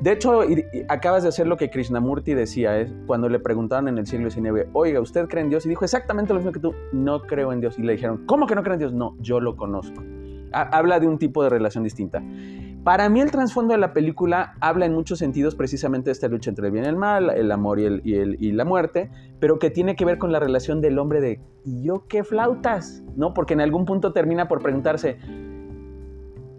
[0.02, 0.42] de hecho,
[0.90, 4.68] acabas de hacer lo que Krishnamurti decía, es cuando le preguntaron en el siglo XIX,
[4.74, 5.66] oiga, ¿usted cree en Dios?
[5.66, 7.80] Y dijo exactamente lo mismo que tú, no creo en Dios.
[7.80, 8.94] Y le dijeron, ¿cómo que no cree en Dios?
[8.94, 10.04] No, yo lo conozco.
[10.52, 12.22] Habla de un tipo de relación distinta.
[12.86, 16.52] Para mí el trasfondo de la película habla en muchos sentidos precisamente de esta lucha
[16.52, 19.72] entre el bien y el mal, el amor y, el, y, la muerte, pero que
[19.72, 23.02] tiene que ver con la relación del hombre de ¿y yo qué flautas?
[23.16, 23.34] ¿No?
[23.34, 25.18] Porque en algún punto termina por preguntarse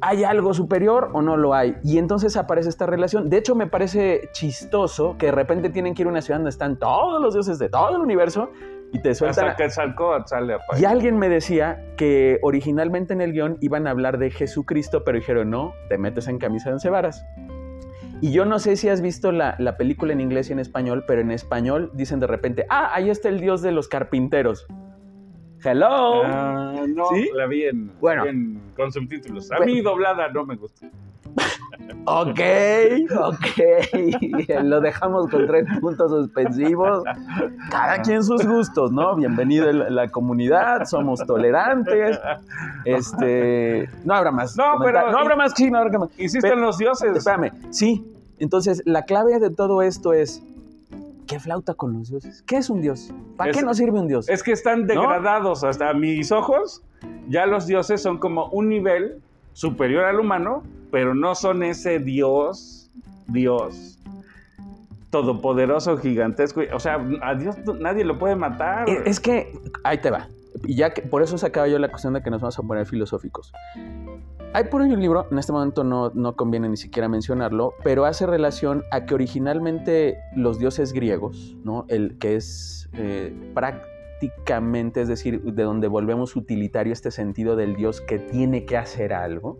[0.01, 1.77] ¿hay algo superior o no lo hay?
[1.85, 3.31] Y entonces aparece esta relación.
[3.31, 6.51] De hecho, me parece chistoso que de repente tienen que ir a una ciudad donde
[6.51, 8.51] están todos los dioses de todo el universo
[8.92, 9.49] y te sueltan.
[9.49, 13.90] Hasta que sale a Y alguien me decía que originalmente en el guion iban a
[13.90, 17.25] hablar de Jesucristo, pero dijeron, no, te metes en camisa de once varas.
[18.20, 21.20] Y yo no sé si has visto la, película en inglés y en español, pero
[21.20, 24.66] en español dicen de repente, ah, ahí está el dios de los carpinteros.
[25.62, 26.22] Hello.
[26.25, 28.25] Ah, no, la vi en, bueno,
[28.75, 29.51] con subtítulos.
[29.53, 30.90] A mí doblada no me gusta.
[32.09, 32.41] Ok,
[33.19, 34.62] ok.
[34.62, 37.03] Lo dejamos con tres puntos suspensivos.
[37.71, 39.17] Cada quien sus gustos, ¿no?
[39.17, 42.19] Bienvenido a la comunidad, somos tolerantes.
[42.85, 44.57] Este, no habrá más.
[44.57, 46.11] No, pero no habrá más, sí, no habrá más.
[46.17, 47.17] Insisten los dioses.
[47.17, 48.07] Espérame, sí.
[48.39, 50.43] Entonces, la clave de todo esto es
[51.27, 52.45] ¿Qué flauta con los dioses?
[52.47, 53.12] ¿Qué es un dios?
[53.37, 54.29] ¿Para qué nos sirve un dios?
[54.29, 56.83] Es que están degradados hasta mis ojos.
[57.29, 59.21] Ya los dioses son como un nivel
[59.57, 62.90] superior al humano, pero no son ese Dios,
[63.27, 63.99] Dios.
[65.09, 66.61] todopoderoso, gigantesco.
[66.75, 68.87] O sea, a Dios nadie lo puede matar.
[69.07, 70.29] Es que, ahí te va.
[70.64, 72.85] Y ya que por eso sacaba yo la cuestión de que nos vamos a poner
[72.85, 73.51] filosóficos.
[74.53, 78.05] Hay por ahí un libro, en este momento no, no conviene ni siquiera mencionarlo, pero
[78.05, 81.87] hace relación a que originalmente los dioses griegos, ¿no?
[81.88, 83.35] El que es eh,
[84.18, 89.12] prácticamente, es decir, de donde volvemos utilitario este sentido del dios que tiene que hacer
[89.12, 89.59] algo,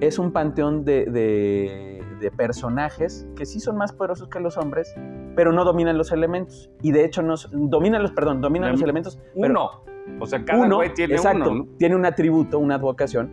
[0.00, 2.02] es un panteón de,
[2.36, 4.92] personajes que sí son más poderosos que los hombres,
[5.36, 6.70] pero no dominan los elementos.
[6.82, 9.20] Y de hecho, nos, dominan los, perdón, dominan los elementos.
[9.34, 9.84] Uno.
[10.18, 13.30] o sea, cada uno, tiene exacto, Tiene un atributo, una advocación,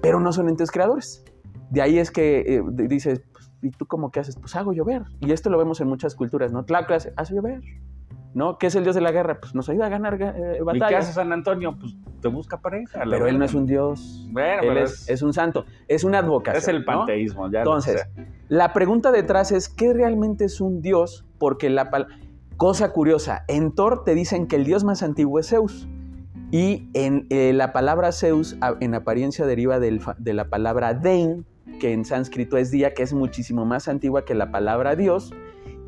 [0.00, 1.24] pero no son entes creadores.
[1.70, 4.36] De ahí es que eh, dices, pues, ¿y tú cómo qué haces?
[4.36, 5.02] Pues hago llover.
[5.20, 6.64] Y esto lo vemos en muchas culturas, ¿no?
[6.64, 7.60] Tlaxcala hace llover.
[8.36, 8.58] ¿No?
[8.58, 9.40] ¿Qué es el dios de la guerra?
[9.40, 10.90] Pues nos ayuda a ganar eh, batallas.
[10.90, 11.74] ¿Y qué hace San Antonio?
[11.80, 13.00] Pues te busca pareja.
[13.08, 14.28] Pero él no es un dios.
[14.30, 15.64] Bueno, él es, es, un santo.
[15.88, 16.62] Es una advocación.
[16.62, 18.06] Es el panteísmo, ya Entonces,
[18.48, 21.24] la pregunta detrás es: ¿qué realmente es un dios?
[21.38, 21.88] Porque la
[22.58, 25.88] cosa curiosa, en Thor te dicen que el dios más antiguo es Zeus.
[26.50, 31.46] Y en eh, la palabra Zeus, en apariencia, deriva de la palabra Dein,
[31.80, 35.32] que en sánscrito es día, que es muchísimo más antigua que la palabra Dios.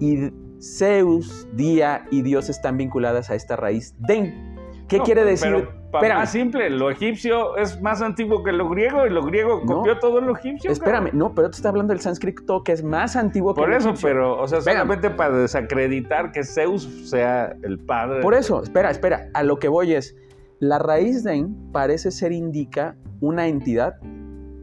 [0.00, 4.56] Y Zeus, día y Dios están vinculadas a esta raíz Den.
[4.88, 5.68] ¿Qué quiere decir?
[6.00, 9.98] Pero, más simple, lo egipcio es más antiguo que lo griego y lo griego copió
[9.98, 10.70] todo lo egipcio.
[10.70, 13.94] Espérame, no, pero te está hablando del sánscrito que es más antiguo que Por eso,
[14.00, 18.20] pero, o sea, solamente para desacreditar que Zeus sea el padre.
[18.20, 20.14] Por eso, espera, espera, a lo que voy es,
[20.58, 23.96] la raíz Den parece ser indica una entidad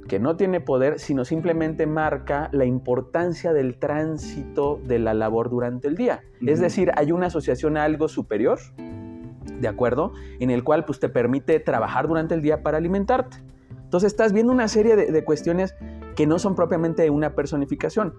[0.08, 5.88] que no tiene poder, sino simplemente marca la importancia del tránsito de la labor durante
[5.88, 6.22] el día.
[6.46, 8.60] Es decir, hay una asociación a algo superior,
[9.60, 10.14] ¿de acuerdo?
[10.40, 13.38] En el cual pues, te permite trabajar durante el día para alimentarte.
[13.84, 15.76] Entonces estás viendo una serie de, cuestiones
[16.16, 18.14] que no son propiamente una personificación.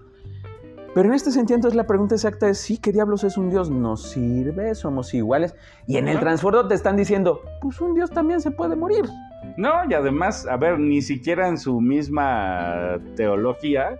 [0.93, 3.69] Pero en este sentido, entonces la pregunta exacta es, sí, ¿qué diablos es un Dios?
[3.69, 4.73] ¿Nos sirve?
[4.73, 5.55] ¿Somos iguales?
[5.85, 9.05] Y en el transbordo te están diciendo, pues un Dios también se puede morir.
[9.55, 13.99] No, y además, a ver, ni siquiera en su misma teología,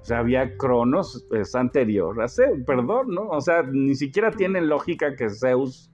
[0.00, 3.28] o sea, había Cronos es anterior a Zeus, perdón, ¿no?
[3.28, 5.90] O sea, ni siquiera tiene lógica que Zeus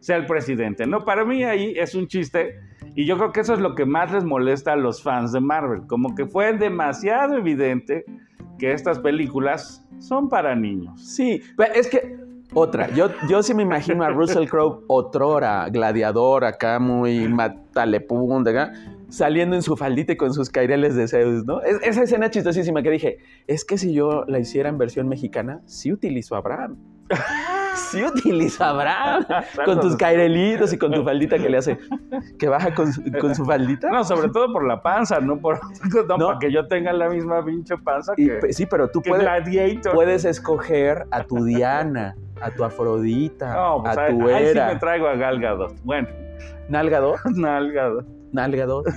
[0.00, 1.04] sea el presidente, ¿no?
[1.04, 2.60] Para mí ahí es un chiste
[2.94, 5.40] y yo creo que eso es lo que más les molesta a los fans de
[5.40, 8.04] Marvel, como que fue demasiado evidente
[8.58, 11.00] que estas películas son para niños.
[11.02, 11.42] Sí,
[11.74, 12.23] es que
[12.54, 18.72] otra, yo, yo sí me imagino a Russell Crowe, otrora, gladiador, acá muy matalepún, acá,
[19.08, 21.60] saliendo en su faldita y con sus caireles de Zeus, ¿no?
[21.62, 25.92] esa escena chistosísima que dije, es que si yo la hiciera en versión mexicana, sí
[25.92, 26.76] utilizo a Abraham.
[27.76, 29.24] sí utilizo a Abraham.
[29.64, 31.78] con tus cairelitos y con tu faldita que le hace,
[32.38, 33.90] que baja con, su faldita.
[33.90, 35.60] No, sobre todo por la panza, no por
[36.08, 38.52] no, para que yo tenga la misma pinche panza que.
[38.52, 39.28] sí, pero tú puedes,
[39.92, 45.06] puedes escoger a tu Diana, a tu Afrodita, pues a, tu Ahí sí me traigo
[45.08, 45.74] a Galgadot.
[45.82, 46.08] Bueno.
[46.68, 47.16] ¿Nalgadot?
[47.34, 48.06] Nalgadot.
[48.32, 48.86] Nalgadot.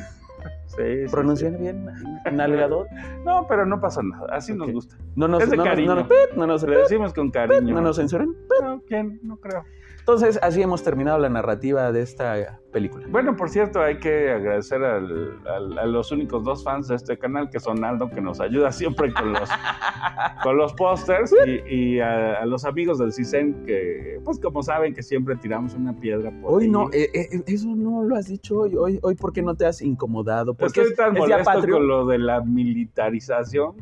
[0.68, 1.88] Sí, ¿Pronuncian bien?
[2.32, 2.88] ¿Nalgadot?
[3.24, 4.28] No, pero no pasa nada.
[4.36, 4.96] Así nos gusta.
[5.16, 5.96] No nos, es de no cariño.
[5.96, 7.74] Nos, no nos, Le decimos con cariño.
[7.74, 8.36] ¿No nos censuran?
[8.62, 9.20] No, ¿quién?
[9.24, 9.64] No creo.
[10.08, 13.06] Entonces, así hemos terminado la narrativa de esta película.
[13.10, 15.38] Bueno, por cierto, hay que agradecer al,
[15.78, 19.12] a los únicos dos fans de este canal, que son Aldo, que nos ayuda siempre
[19.12, 19.50] con los,
[20.44, 21.36] con los pósters,
[21.70, 26.32] y, a, los amigos del CISEN, que, pues como saben, que siempre tiramos una piedra
[26.42, 28.78] por Hoy no, eh, eh, eso no lo has dicho hoy.
[28.78, 30.54] Hoy, hoy ¿por qué no te has incomodado?
[30.54, 33.76] Porque Estoy tan molesto con lo de la militarización.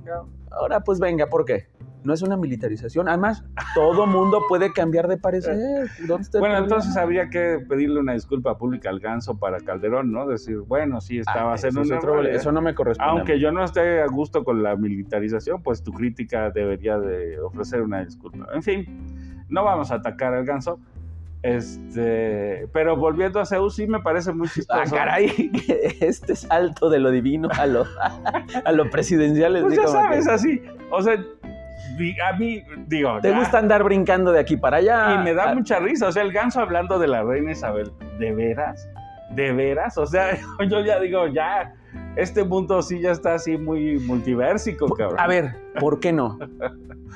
[0.60, 1.68] Ahora, pues venga, ¿por qué?
[2.06, 3.10] no es una militarización.
[3.10, 5.58] Además, todo mundo puede cambiar de parecer.
[6.39, 10.28] bueno, entonces habría que pedirle una disculpa pública al ganso para Calderón, ¿no?
[10.28, 13.12] Decir, bueno, sí, estaba ah, haciendo un Eso no me corresponde.
[13.12, 17.82] Aunque yo no esté a gusto con la militarización, pues tu crítica debería de ofrecer
[17.82, 18.48] una disculpa.
[18.54, 20.80] En fin, no vamos a atacar al ganso.
[21.45, 24.81] Este, pero volviendo a Zeus, sí me parece muy chistoso.
[24.81, 25.51] Ah, caray,
[26.01, 27.86] este salto de lo divino a lo,
[28.65, 29.62] a lo presidencial.
[29.62, 30.63] Pues ya sabes, así.
[30.89, 33.19] O sea, a mí, digo.
[33.21, 35.13] ¿Te gusta andar brincando de aquí para allá?
[35.13, 35.53] Y me da ah.
[35.53, 36.08] mucha risa.
[36.08, 38.89] O sea, el ganso hablando de la reina Isabel, ¿de veras?
[39.29, 39.99] ¿De veras?
[39.99, 40.36] O sea,
[40.67, 41.75] yo ya digo, ya.
[42.15, 45.19] Este mundo sí ya está así muy multiversico, cabrón.
[45.19, 46.39] A ver, ¿por qué no?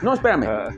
[0.04, 0.46] No, espérame.
[0.48, 0.70] Ah.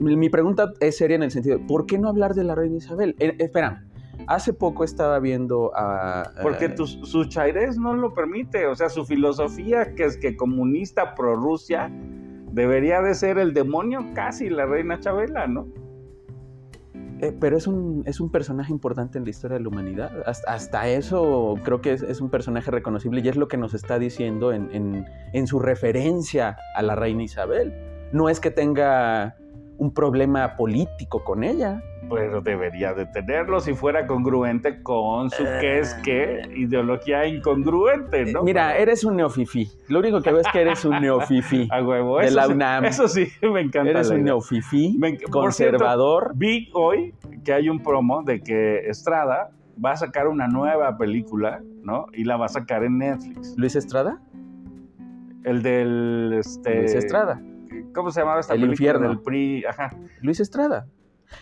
[0.00, 3.16] Mi pregunta es seria en el sentido, ¿por qué no hablar de la reina Isabel?
[3.18, 3.84] Eh, espera,
[4.26, 6.30] hace poco estaba viendo a...
[6.42, 11.34] Porque su chairés no lo permite, o sea, su filosofía que es que comunista pro
[11.36, 11.90] Rusia
[12.52, 15.66] debería de ser el demonio casi la reina Chabela, ¿no?
[17.20, 20.12] Eh, pero es un, es un personaje importante en la historia de la humanidad.
[20.24, 24.52] Hasta, eso creo que es, un personaje reconocible y es lo que nos está diciendo
[24.52, 27.74] en, en, su referencia a la reina Isabel.
[28.12, 29.36] No es que tenga
[29.78, 31.82] un problema político con ella.
[32.10, 36.48] Pero debería de tenerlo si fuera congruente con su que es que ah.
[36.54, 38.42] ideología incongruente, ¿no?
[38.42, 39.68] Mira, eres un neofifi.
[39.88, 41.68] Lo único que veo es que eres un neofifi.
[41.72, 42.18] A huevo.
[42.18, 42.86] De la UNAM.
[42.86, 43.90] eso sí, me encanta.
[43.90, 44.98] Eres un neofifi,
[45.30, 46.32] conservador.
[46.34, 47.14] vi hoy
[47.44, 49.50] que hay un promo de que Estrada
[49.82, 52.06] va a sacar una nueva película, ¿no?
[52.12, 53.54] Y la va a sacar en Netflix.
[53.56, 54.20] ¿Luis Estrada?
[55.44, 56.34] El del...
[56.38, 57.40] Este, Luis Estrada.
[57.94, 58.72] ¿Cómo se llamaba esta el película?
[58.74, 59.08] Infierno.
[59.08, 59.96] Del PRI, ajá.
[60.20, 60.86] Luis Estrada.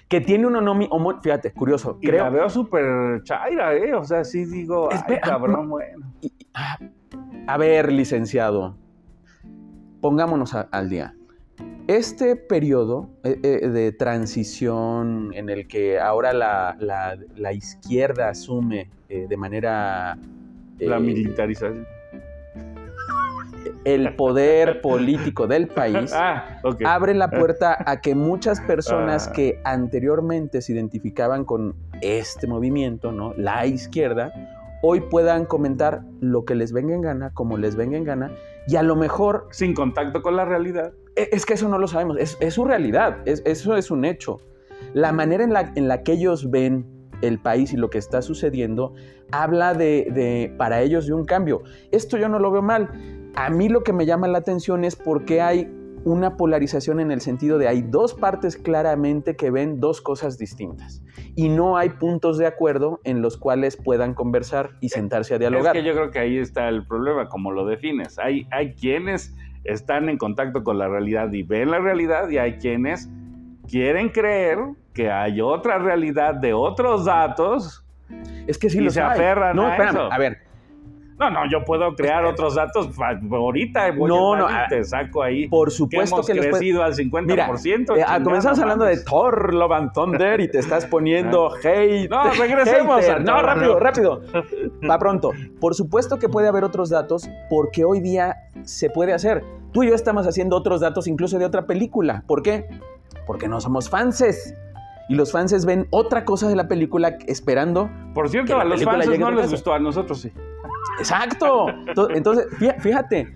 [0.08, 0.88] Que tiene un onomi,
[1.22, 1.98] fíjate, curioso.
[2.00, 3.94] Y la veo súper chaira, ¿eh?
[3.94, 6.12] O sea, sí digo, ay, cabrón, bueno.
[6.54, 6.78] Ah,
[7.46, 8.76] a ver, licenciado,
[10.00, 11.14] pongámonos al día.
[11.86, 19.36] Este periodo eh, eh, de transición en el que ahora la, izquierda asume eh, de
[19.36, 20.18] manera...
[20.80, 21.86] la militarización
[23.86, 29.32] el poder político del país, ah, abre la puerta a que muchas personas ah.
[29.32, 33.32] que anteriormente se identificaban con este movimiento, ¿no?
[33.36, 34.32] La izquierda,
[34.82, 38.32] hoy puedan comentar lo que les venga en gana, como les venga en gana,
[38.66, 39.46] y a lo mejor...
[39.52, 40.92] Sin contacto con la realidad.
[41.14, 44.40] E, es que eso no lo sabemos, es, su realidad, eso es un hecho.
[44.94, 46.84] La manera en la, en la que ellos ven
[47.22, 48.94] el país y lo que está sucediendo
[49.30, 51.62] habla de, de, para ellos de un cambio.
[51.92, 52.90] Esto yo no lo veo mal.
[53.36, 55.70] A mí lo que me llama la atención es por qué hay
[56.04, 61.02] una polarización en el sentido de hay dos partes claramente que ven dos cosas distintas
[61.34, 65.76] y no hay puntos de acuerdo en los cuales puedan conversar y sentarse a dialogar.
[65.76, 68.18] Es que yo creo que ahí está el problema, como lo defines.
[68.18, 72.54] Hay, hay quienes están en contacto con la realidad y ven la realidad y hay
[72.54, 73.10] quienes
[73.68, 74.58] quieren creer
[74.94, 77.84] que hay otra realidad de otros datos
[78.46, 80.38] es que sí y se aferran no, a espérame, A ver,
[81.18, 83.90] no, no, yo puedo crear otros datos ahorita.
[83.92, 85.48] Voy no, no, te saco ahí.
[85.48, 87.24] Por supuesto que, hemos crecido al 50%.
[87.24, 87.48] Mira,
[88.16, 91.58] eh, comenzamos hablando de Thor, Love and Thunder y te estás poniendo ah.
[91.62, 92.10] hate.
[92.10, 93.02] No, regresemos.
[93.20, 94.22] no, rápido, rápido.
[94.88, 95.32] Va pronto.
[95.58, 99.42] Por supuesto que puede haber otros datos porque hoy día se puede hacer.
[99.72, 102.24] Tú y yo estamos haciendo otros datos incluso de otra película.
[102.26, 102.68] ¿Por qué?
[103.26, 104.54] Porque no somos fanses
[105.08, 107.90] y los fans ven otra cosa de la película esperando.
[108.12, 110.32] Por cierto, a los fans no les gustó, a nosotros sí.
[110.98, 111.66] Exacto.
[112.14, 112.46] Entonces,
[112.80, 113.34] fíjate,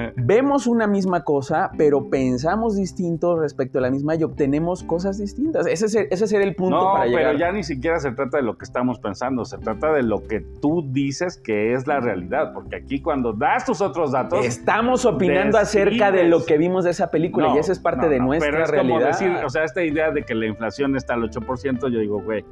[0.00, 0.12] eh.
[0.14, 5.66] vemos una misma cosa, pero pensamos distinto respecto a la misma y obtenemos cosas distintas.
[5.66, 7.22] Ese es el, ese es el punto para llegar.
[7.24, 10.22] pero ya ni siquiera se trata de lo que estamos pensando, se trata de lo
[10.22, 14.44] que tú dices que es la realidad, porque aquí cuando das tus otros datos...
[14.44, 18.20] Estamos opinando acerca de lo que vimos de esa película y esa es parte de
[18.20, 18.98] nuestra pero es realidad.
[18.98, 22.22] Como decir, o sea, esta idea de que la inflación está al 8%, yo digo,
[22.22, 22.44] güey,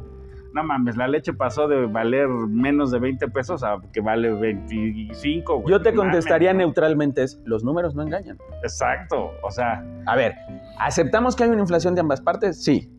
[0.57, 5.65] no mames, la leche pasó de valer menos de 20 pesos a que vale 25.
[5.69, 8.39] Yo te contestaría neutralmente, es, los números no engañan.
[8.63, 9.85] Exacto, o sea...
[10.07, 10.35] A ver,
[10.79, 12.65] ¿aceptamos que hay una inflación de ambas partes?
[12.65, 12.91] Sí.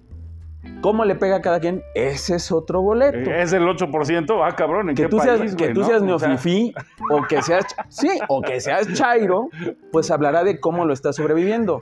[0.82, 1.84] ¿Cómo le pega a cada quien?
[1.96, 3.32] Ese es otro boleto.
[3.32, 6.74] Es el 8%, ah, cabrón, ¿en que qué tú país, Que tú seas neofifí
[7.10, 9.50] o, que seas, sí, o que seas chairo,
[9.92, 11.82] pues hablará de cómo lo estás sobreviviendo.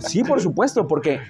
[0.00, 1.20] Sí, por supuesto, porque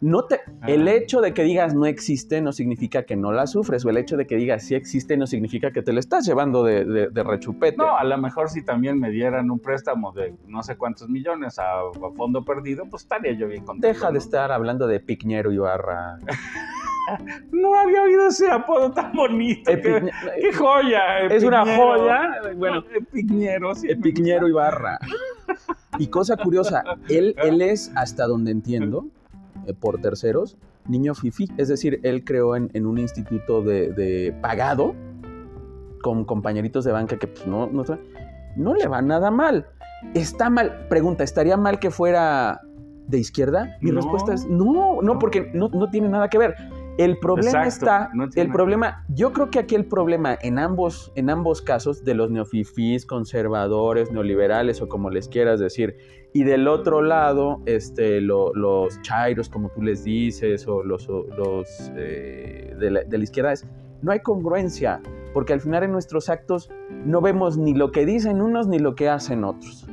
[0.00, 3.84] no te, el hecho de que digas no existe no significa que no la sufres,
[3.84, 6.62] o el hecho de que digas sí existe no significa que te lo estás llevando
[6.62, 7.76] de, de, rechupete.
[7.76, 11.58] No, a lo mejor si también me dieran un préstamo de no sé cuántos millones
[11.58, 11.80] a,
[12.16, 13.88] fondo perdido, pues estaría yo bien contento.
[13.88, 16.18] Deja de estar hablando de Piñero y Barra.
[17.52, 19.70] No había oído ese apodo tan bonito.
[19.70, 21.20] qué, joya.
[21.20, 22.40] Es una joya.
[22.56, 23.74] Bueno, Epiñero.
[23.74, 24.98] Sí, Epiñero Ibarra.
[25.98, 29.06] Y cosa curiosa, él, él es, hasta donde entiendo,
[29.66, 31.48] eh, por terceros, niño fifi.
[31.56, 34.94] Es decir, él creó en, un instituto de, pagado
[36.02, 37.84] con compañeritos de banca que pues, no, no,
[38.56, 39.66] no le va nada mal.
[40.14, 40.86] Está mal.
[40.88, 42.60] Pregunta, ¿estaría mal que fuera
[43.08, 43.76] de izquierda?
[43.80, 46.54] Mi respuesta es no, no, porque no, tiene nada que ver.
[46.98, 51.62] El problema está, el problema, yo creo que aquí el problema en ambos, en ambos
[51.62, 55.96] casos, de los neofifís, conservadores, neoliberales o como les quieras decir,
[56.32, 62.74] y del otro lado, este, los chairos, como tú les dices, o los, los eh,
[62.78, 63.66] de, la, de la izquierda, es,
[64.02, 65.00] no hay congruencia,
[65.32, 66.68] porque al final en nuestros actos
[67.04, 69.86] no vemos ni lo que dicen unos ni lo que hacen otros,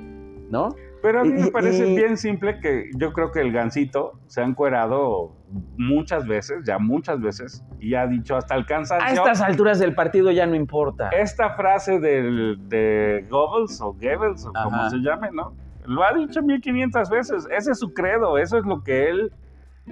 [0.49, 0.75] ¿no?
[1.05, 4.43] Pero a mí me parece bien simple que yo creo que el gancito se ha
[4.43, 5.35] encuerado
[5.77, 9.07] muchas veces, ya muchas veces, y ha dicho hasta el cansancio.
[9.07, 11.09] A estas alturas del partido ya no importa.
[11.09, 15.53] Esta frase del, de Goebbels o Goebbels o como se llame, ¿no?
[15.85, 17.47] Lo ha dicho 1500 veces.
[17.55, 19.31] Ese es su credo, eso es lo que él.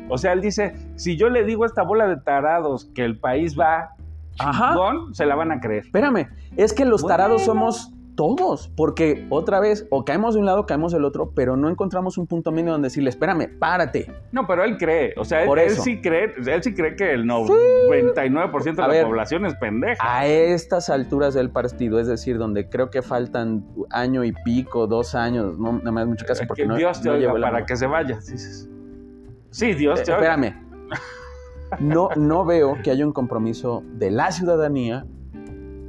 [0.09, 3.19] O sea, él dice: si yo le digo a esta bola de tarados que el
[3.19, 3.91] país va
[4.31, 5.85] chingón, se la van a creer.
[5.85, 10.65] Espérame, es que los tarados somos todos, porque otra vez, o caemos de un lado,
[10.65, 14.11] caemos del otro, pero no encontramos un punto medio donde decirle, espérame, párate.
[14.31, 18.87] No, pero él cree, o sea, él, sí cree, él sí cree que el 99%
[18.87, 19.97] de la población es pendeja.
[20.01, 25.15] A estas alturas del partido, es decir, donde creo que faltan año y pico, dos
[25.15, 26.75] años, no, nada más mucho caso porque no.
[26.75, 28.19] Dios te oiga para que se vaya.
[28.21, 30.33] Sí, Dios te oiga.
[30.33, 30.63] Espérame.
[31.79, 35.07] No, no veo que haya un compromiso de la ciudadanía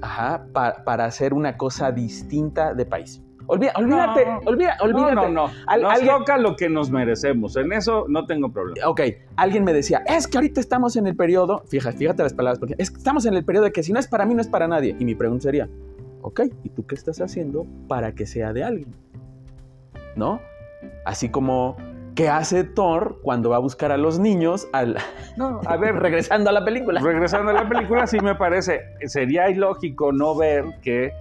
[0.04, 3.22] Ajá, para, hacer una cosa distinta de país.
[3.46, 4.86] olvídate, olvídate.
[4.92, 5.50] No, no, no.
[5.80, 7.56] nos toca lo que nos merecemos.
[7.56, 8.86] En eso no tengo problema.
[8.86, 9.00] Ok,
[9.36, 12.74] alguien me decía, es que ahorita estamos en el periodo, fíjate, fíjate las palabras, porque
[12.76, 14.48] es que estamos en el periodo de que si no es para mí, no es
[14.48, 14.94] para nadie.
[14.98, 15.70] Y mi pregunta sería,
[16.20, 18.94] ok, ¿y tú qué estás haciendo para que sea de alguien?
[20.16, 20.38] ¿No?
[21.06, 21.78] Así como
[22.14, 24.96] ¿Qué hace Thor cuando va a buscar a los niños al...
[25.36, 27.00] No, a ver, regresando a la película.
[27.00, 31.12] Regresando a la película, sí me parece, sería ilógico no ver que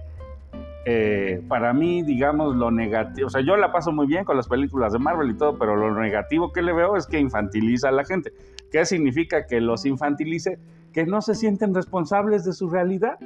[0.86, 4.46] eh, para mí, digamos, lo negativo, o sea, yo la paso muy bien con las
[4.46, 7.92] películas de Marvel y todo, pero lo negativo que le veo es que infantiliza a
[7.92, 8.32] la gente.
[8.70, 10.58] ¿Qué significa que los infantilice?
[10.92, 13.18] Que no se sienten responsables de su realidad.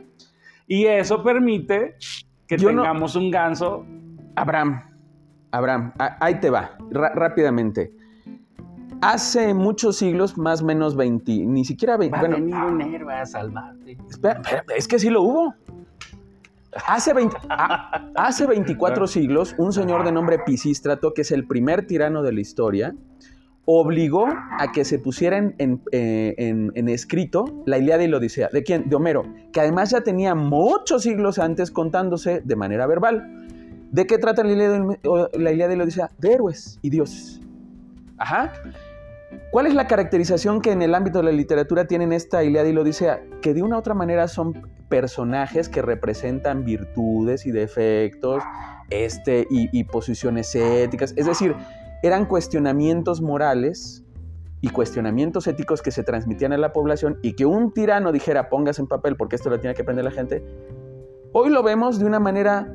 [0.67, 1.97] Y eso permite
[2.47, 3.85] que tengamos un ganso.
[4.37, 4.88] Abraham,
[5.59, 7.93] Abraham, ahí te va, rápidamente.
[9.01, 12.17] Hace muchos siglos, más o menos 20, ni siquiera 20.
[12.17, 13.99] Va bueno, a venir un héroe a salvarte.
[14.09, 14.41] Espera,
[14.77, 15.55] es que sí lo hubo.
[16.87, 17.37] Hace, 20,
[18.15, 22.41] hace 24 siglos, un señor de nombre Pisístrato, que es el primer tirano de la
[22.41, 22.95] historia,
[23.65, 28.49] obligó a que se pusieran en, eh, en, en, escrito la Ilíada y la Odisea.
[28.53, 28.89] ¿De quién?
[28.89, 33.48] De Homero, que además ya tenía muchos siglos antes contándose de manera verbal.
[33.91, 36.11] ¿De qué trata la Ilíada y la Odisea?
[36.19, 37.41] De héroes y dioses.
[38.19, 38.53] Ajá.
[39.51, 42.73] ¿Cuál es la caracterización que en el ámbito de la literatura tienen esta Ilíada y
[42.73, 43.23] la Odisea?
[43.41, 48.43] Que de una u otra manera son personajes que representan virtudes y defectos
[48.91, 51.15] este, y, posiciones éticas.
[51.17, 51.55] Es decir,
[52.03, 54.05] eran cuestionamientos morales
[54.61, 58.79] y cuestionamientos éticos que se transmitían a la población y que un tirano dijera, pongas
[58.79, 60.45] en papel porque esto lo tiene que aprender la gente,
[61.33, 62.75] hoy lo vemos de una manera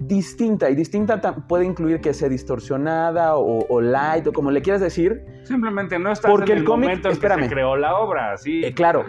[0.00, 0.70] distinta.
[0.70, 5.24] Y distinta puede incluir que sea distorsionada o, light o como le quieras decir.
[5.44, 8.64] Simplemente no está porque en el, momento en que se creó la obra, sí.
[8.64, 9.04] Eh, claro.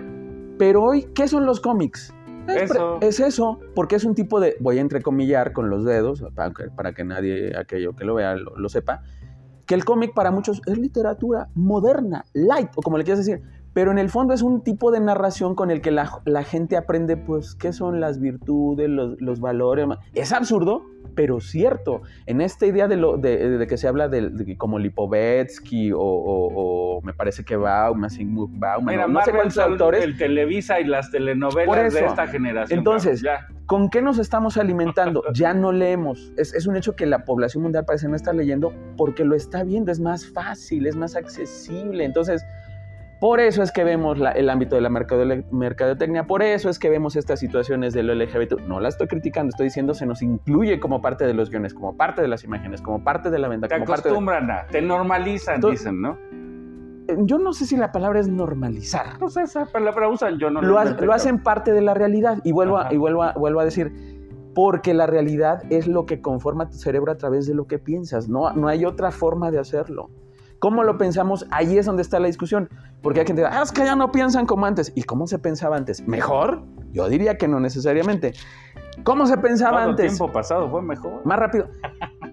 [0.58, 2.14] Pero hoy, ¿qué son los cómics?
[2.48, 2.98] Es eso.
[3.02, 6.24] es eso, porque es un tipo de, voy a entrecomillar con los dedos,
[6.76, 9.02] para que, nadie, aquello que lo vea, lo sepa,
[9.68, 13.44] que el cómic para muchos es literatura moderna, light, o como le quieras decir,
[13.78, 16.08] pero en el fondo es un tipo de narración con el que la,
[16.44, 19.86] gente aprende, pues, qué son las virtudes, los, valores.
[20.16, 22.02] Es absurdo, pero cierto.
[22.26, 27.46] En esta idea de, lo, de, que se habla de, como Lipovetsky o, me parece
[27.46, 28.10] que Bauman,
[28.84, 30.04] Mira, no, sé cuántos autores.
[30.04, 32.80] El Televisa y las telenovelas de esta generación.
[32.80, 33.24] Entonces,
[33.68, 35.22] ¿con qué nos estamos alimentando?
[35.36, 36.34] ya no leemos.
[36.36, 39.64] Es, es, un hecho que la población mundial parece no estar leyendo porque lo está
[39.64, 42.06] viendo, es más fácil, es más accesible.
[42.06, 42.44] Entonces,
[43.20, 47.16] por eso es que vemos el ámbito de la mercadotecnia, por eso es que vemos
[47.16, 48.62] estas situaciones del LGBT.
[48.68, 51.98] No la estoy criticando, estoy diciendo se nos incluye como parte de los guiones, como
[51.98, 53.68] parte de las imágenes, como parte de la venta.
[53.68, 56.18] Te acostumbran a, te normalizan, dicen, ¿no?
[57.08, 59.20] Eh, yo no sé si la palabra es normalizar.
[59.20, 62.38] No sé, esa palabra usan, yo no lo, lo hacen parte de la realidad.
[62.44, 63.92] Y vuelvo, a, y vuelvo, a, vuelvo a decir,
[64.54, 68.30] porque la realidad es lo que conforma tu cerebro a través de lo que piensas.
[68.30, 70.10] No, no hay otra forma de hacerlo.
[70.60, 71.46] ¿Cómo lo pensamos?
[71.52, 72.70] Ahí es donde está la discusión.
[73.02, 74.92] Porque hay gente que dice, ah, es que ya no piensan como antes.
[74.96, 76.08] ¿Y cómo se pensaba antes?
[76.08, 76.64] ¿Mejor?
[76.92, 78.34] Yo diría que no necesariamente.
[79.04, 80.12] ¿Cómo se pensaba antes?
[80.12, 81.26] El tiempo pasado fue mejor.
[81.26, 81.70] Más rápido.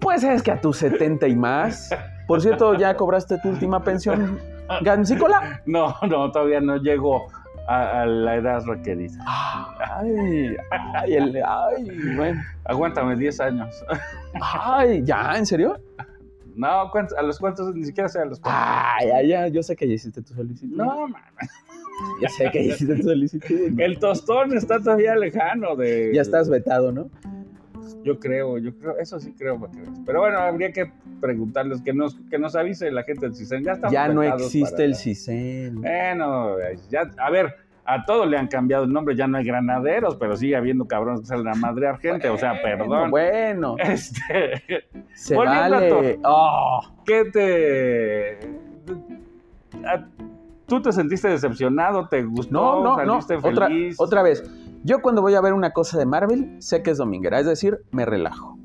[0.01, 1.89] Pues es que a tus 70 y más.
[2.27, 4.39] Por cierto, ¿ya cobraste tu última pensión
[4.81, 5.61] gancícola?
[5.65, 7.27] No, no, todavía no llego
[7.67, 9.23] a, la edad requerida.
[9.27, 12.41] Ay, ay, ay, bueno.
[12.65, 13.83] Aguántame 10 años.
[14.41, 15.37] Ay, ¿ya?
[15.37, 15.77] ¿En serio?
[16.55, 18.63] No, a los cuantos, ni siquiera sé a los cuantos.
[18.63, 20.75] Ah, ya, ya, yo sé que ya hiciste tu solicitud.
[20.75, 21.21] No, man.
[22.21, 23.79] Ya sé que ya hiciste tu solicitud.
[23.79, 26.11] El tostón está todavía lejano de.
[26.13, 27.09] Ya estás vetado, ¿no?
[28.03, 29.69] Yo creo, yo creo, eso sí creo.
[30.05, 33.63] Pero bueno, habría que preguntarles que nos, que nos avise la gente del CISEN.
[33.63, 35.81] Ya, ya no existe el CISEN.
[35.81, 36.57] Bueno,
[36.89, 40.35] ya, a ver, a todos le han cambiado el nombre, ya no hay granaderos, pero
[40.35, 43.11] sigue habiendo cabrones que salen a madrear gente, o sea, perdón.
[43.11, 46.19] Bueno, este, se vale.
[46.23, 46.81] Oh.
[47.05, 48.39] ¿Qué te...
[50.65, 52.07] ¿Tú te sentiste decepcionado?
[52.07, 52.51] ¿Te gustó?
[52.51, 53.19] No, no, no.
[53.43, 54.43] Otra, otra vez.
[54.83, 57.79] Yo cuando voy a ver una cosa de Marvel, sé que es dominguera, es decir,
[57.91, 58.57] me relajo.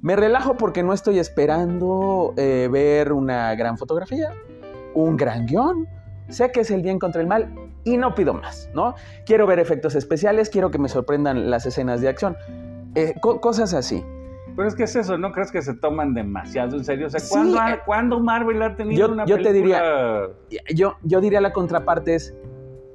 [0.00, 4.30] Me relajo porque no estoy esperando eh, ver una gran fotografía,
[4.94, 5.86] un gran guion.
[6.28, 8.94] Sé que es el bien contra el mal y no pido más, ¿no?
[9.26, 12.36] Quiero ver efectos especiales, quiero que me sorprendan las escenas de acción.
[12.94, 14.04] Eh, cosas así.
[14.56, 17.08] Pero es que es eso, ¿no crees que se toman demasiado en serio?
[17.08, 17.20] O sea,
[17.84, 19.42] ¿cuándo, Marvel ha tenido una película?
[19.42, 19.82] Yo te diría,
[20.74, 22.34] yo, yo diría la contraparte es,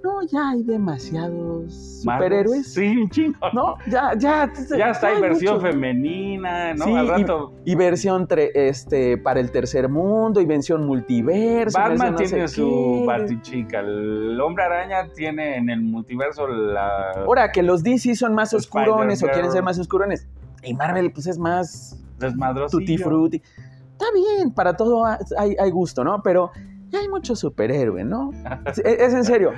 [0.04, 2.74] no, ya hay demasiados superhéroes.
[2.74, 3.38] Sí, un chingo.
[3.54, 4.52] No, ya, ya.
[4.78, 6.96] Ya está, hay versión femenina, ¿no?
[6.96, 7.54] Al rato.
[7.66, 11.78] Y, versión este, para el tercer mundo, y versión multiverso.
[11.78, 13.80] Batman tiene su batichica.
[13.80, 17.12] El hombre araña tiene en el multiverso la.
[17.12, 20.28] Ahora, que los DC son más oscurones o quieren ser más oscurones.
[20.64, 22.00] Y Marvel, pues es más.
[22.18, 22.78] Desmadroso.
[22.78, 23.42] Tutti frutti.
[23.92, 26.22] Está bien, para todo hay, hay gusto, ¿no?
[26.24, 26.52] Pero
[26.90, 28.32] ya hay mucho superhéroe, ¿no?
[28.86, 29.54] es en serio.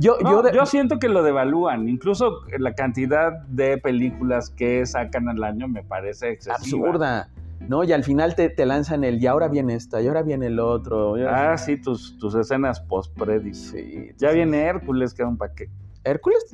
[0.00, 0.16] Yo,
[0.52, 1.88] yo, siento que lo devalúan.
[1.88, 6.88] Incluso la cantidad de películas que sacan al año me parece excesiva.
[6.88, 7.30] Absurda.
[7.68, 7.84] ¿no?
[7.84, 11.14] Y al final te, lanzan el y ahora viene esta, y ahora viene el otro.
[11.28, 13.70] Ah, sí, tus, tus escenas post-credits.
[13.70, 15.70] Sí, ya viene Hércules, que era un paquete.
[16.04, 16.44] ¿Hércules?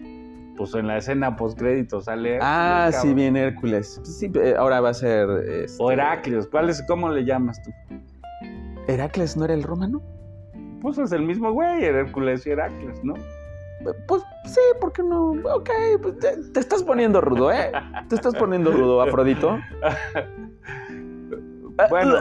[0.57, 2.39] Pues en la escena post-crédito sale.
[2.41, 4.01] ah, sí, viene Hércules.
[4.05, 5.29] Sí, eh, ahora va a ser.
[5.49, 5.83] Este...
[5.83, 7.71] O Heracles, ¿cuál es, ¿cómo le llamas tú?
[8.89, 10.03] ¿Heracles no era el romano?
[10.81, 13.15] Pues es el mismo güey, Hércules y Heracles, ¿no?
[14.07, 15.31] Pues sí, ¿por qué no?
[15.31, 15.71] Ok,
[16.03, 17.73] pues te, estás poniendo rudo, ¿eh?
[18.09, 19.59] Te estás poniendo rudo, Afrodito.
[21.91, 22.17] bueno,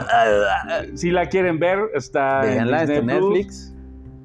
[0.94, 2.70] si la quieren ver, está en
[3.06, 3.72] Netflix.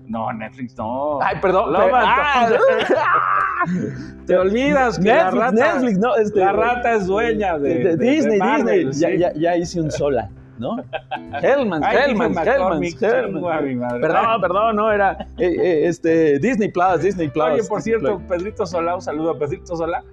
[0.07, 1.21] No, Netflix no.
[1.21, 1.73] Ay, perdón.
[1.77, 2.49] Ah,
[4.25, 8.39] te olvidas que Netflix, la rata, Netflix, no, este, la rata es dueña de, Disney,
[8.41, 8.91] Disney.
[8.91, 10.29] Ya, ya, ya hice un sola.
[10.61, 10.77] ¿No?
[11.41, 17.45] Hellman, Hellman, Hellman, Perdón, perdón, no, era eh, eh, este, Disney Plus, Disney Plus.
[17.45, 20.03] Oye, por cierto, Pedrito Solá, un saludo a Pedrito Solá.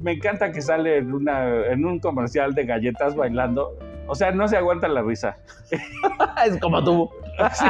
[0.00, 3.76] Me encanta que sale en, una, en un comercial de galletas bailando.
[4.08, 5.36] O sea, no se aguanta la risa.
[6.46, 7.10] es como tú.
[7.54, 7.64] Sí,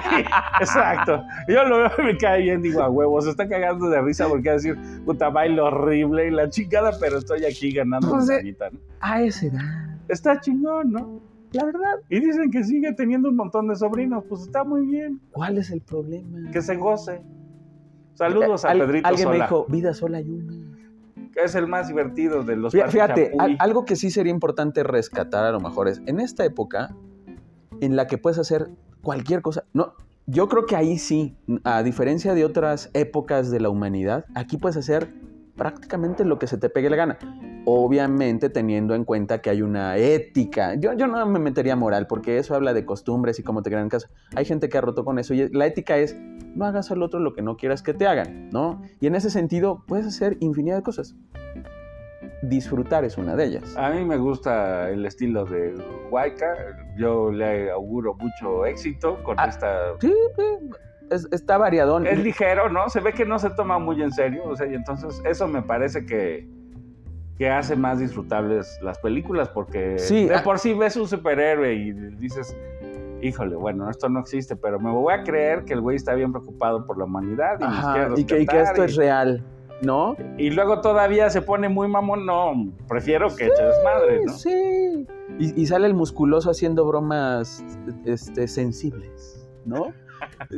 [0.61, 1.23] exacto.
[1.47, 4.29] Yo lo veo y me cae bien, digo, a huevos, se está cagando de risa
[4.29, 8.29] porque va a decir, puta, bailo horrible y la chingada, pero estoy aquí ganando pues,
[8.29, 8.57] eh,
[8.99, 9.61] A esa edad.
[10.09, 11.32] Está chingón, ¿no?
[11.53, 12.01] La verdad.
[12.09, 14.25] Y dicen que sigue teniendo un montón de sobrinos.
[14.29, 15.21] Pues está muy bien.
[15.33, 16.51] ¿Cuál es el problema?
[16.51, 17.23] Que se goce.
[18.15, 20.53] Saludos a Pedrito Alguien me dijo, vida sola y una.
[21.33, 25.51] Que es el más divertido de los Fíjate, algo que sí sería importante rescatar a
[25.51, 26.95] lo mejor es, en esta época
[27.81, 28.69] en la que puedes hacer
[29.03, 29.95] cualquier cosa, no,
[30.27, 31.35] yo creo que ahí sí,
[31.65, 35.13] a diferencia de otras épocas de la humanidad, aquí puedes hacer
[35.63, 37.19] prácticamente lo que se te pegue la gana.
[37.67, 40.75] Obviamente teniendo en cuenta que hay una ética.
[40.75, 43.89] Yo, yo no me metería moral porque eso habla de costumbres y cómo te crean
[43.89, 44.09] caso.
[44.35, 46.17] Hay gente que ha roto con eso y la ética es
[46.57, 48.83] no hagas al otro lo que no quieras que te hagan, ¿no?
[48.99, 51.15] Y en ese sentido puedes hacer infinidad de cosas.
[52.43, 53.77] Disfrutar es una de ellas.
[53.77, 55.77] A mí me gusta el estilo de
[56.11, 56.57] Waika.
[56.99, 59.97] Yo le auguro mucho éxito con ah, esta...
[60.01, 60.13] Sí,
[61.31, 62.07] está variadón.
[62.07, 62.89] Es ligero, ¿no?
[62.89, 64.45] Se ve que no se toma muy en serio.
[64.47, 66.49] O sea, y entonces eso me parece que
[67.39, 72.57] que hace más disfrutables las películas, porque de por sí ves un superhéroe y dices,
[73.23, 76.33] híjole, bueno, esto no existe, pero me voy a creer que el güey está bien
[76.33, 77.59] preocupado por la humanidad
[78.17, 79.45] y, que, esto es real.
[79.81, 80.15] ¿No?
[80.39, 82.53] Y luego todavía se pone muy mamón, no,
[82.87, 84.33] prefiero que eche desmadre, ¿no?
[84.33, 85.09] Sí.
[85.41, 87.65] Y, y, sale el musculoso haciendo bromas
[88.05, 89.93] este, sensibles, ¿no?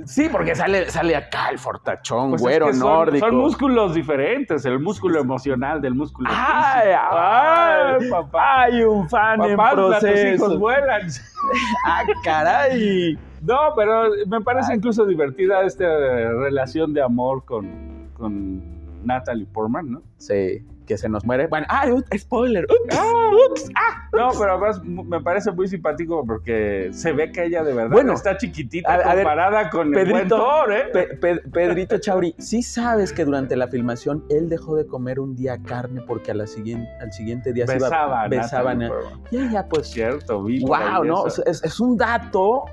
[0.07, 3.27] Sí, porque sale, sale acá el fortachón, pues güero, nórdico.
[3.27, 8.63] Son músculos diferentes, el músculo emocional del músculo ay, Ay, papá.
[8.63, 10.07] Hay un fan en proceso.
[10.09, 11.03] Tus hijos vuelan.
[11.87, 13.19] ah, caray.
[13.43, 18.63] No, pero me parece incluso divertida esta relación de amor con, con
[19.05, 20.03] Natalie Portman, ¿no?
[20.17, 21.47] Sí que se nos muere.
[21.47, 21.87] Bueno, ¡ah!
[22.17, 22.67] ¡Spoiler!
[22.71, 23.71] ¡Ups!
[23.75, 24.09] ¡Ah!
[24.13, 28.37] No, pero además me parece muy simpático porque se ve que ella de verdad está
[28.37, 31.41] chiquitita comparada con Pedrito, el buen ¿eh?
[31.53, 36.03] Pedrito Chauri, ¿sí sabes que durante la filmación él dejó de comer un día carne
[36.07, 38.83] porque a la siguiente, al siguiente día se iba, besaban?
[39.31, 39.89] Y ella, pues.
[39.89, 41.27] Cierto, Wow, ¿no?
[41.27, 42.65] Es, un dato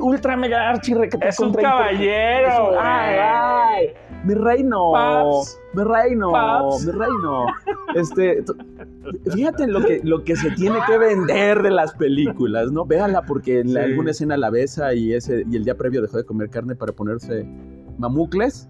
[0.00, 2.78] ultra mega archi Es un caballero.
[2.78, 3.94] ay, ay.
[4.24, 4.92] Mi reino.
[5.72, 6.32] Mi reino.
[6.84, 7.46] Mi reino.
[7.94, 8.42] Este,
[9.32, 12.84] fíjate lo que, lo que se tiene que vender de las películas, ¿no?
[12.84, 16.24] Véala porque en alguna escena la besa y, ese, y el día previo dejó de
[16.24, 17.46] comer carne para ponerse
[17.98, 18.68] mamucles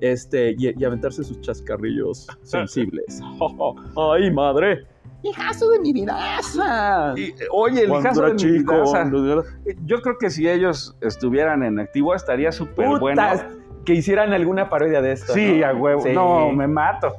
[0.00, 3.20] este, y, aventarse sus chascarrillos sensibles.
[3.96, 4.86] ¡Ay, madre!
[5.22, 6.14] ¡Hijazo de mi vida!
[7.50, 8.74] oye, el hijazo de chico,
[9.06, 9.42] mi vida.
[9.86, 13.22] Yo creo que si ellos estuvieran en activo estaría súper bueno.
[13.84, 15.32] Que hicieran alguna parodia de esto.
[15.34, 16.04] Sí, a huevo.
[16.12, 17.16] No, me mato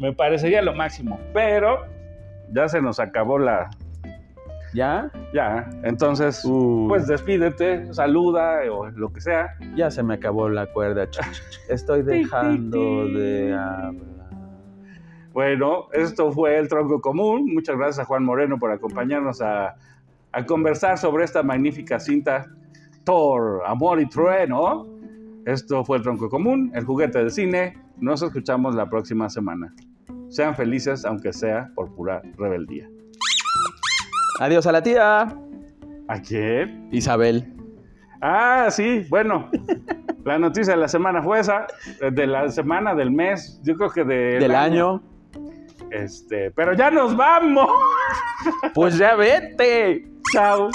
[0.00, 1.20] me parecería lo máximo.
[1.32, 1.84] Pero
[2.52, 3.70] ya se nos acabó la.
[4.72, 5.10] ¿Ya?
[5.34, 5.68] Ya.
[5.82, 6.42] Entonces,
[6.88, 9.56] pues despídete, saluda o lo que sea.
[9.74, 11.06] Ya se me acabó la cuerda.
[11.68, 14.30] Estoy dejando de hablar.
[15.32, 17.52] Bueno, esto fue el tronco común.
[17.52, 19.76] Muchas gracias a Juan Moreno por acompañarnos a,
[20.32, 22.46] a conversar sobre esta magnífica cinta
[23.04, 24.86] Thor, Amor y Trueno.
[25.46, 27.78] Esto fue el tronco común, el juguete del cine.
[27.98, 29.74] Nos escuchamos la próxima semana.
[30.28, 32.88] Sean felices, aunque sea por pura rebeldía.
[34.38, 35.36] Adiós a la tía.
[36.08, 36.88] ¿A quién?
[36.92, 37.52] Isabel.
[38.20, 39.50] Ah, sí, bueno.
[40.24, 41.66] la noticia de la semana fue esa,
[42.12, 45.02] de la semana, del mes, yo creo que de del año.
[45.90, 47.70] Este, pero ya nos vamos.
[48.74, 50.06] Pues ya vete.
[50.32, 50.70] Chao.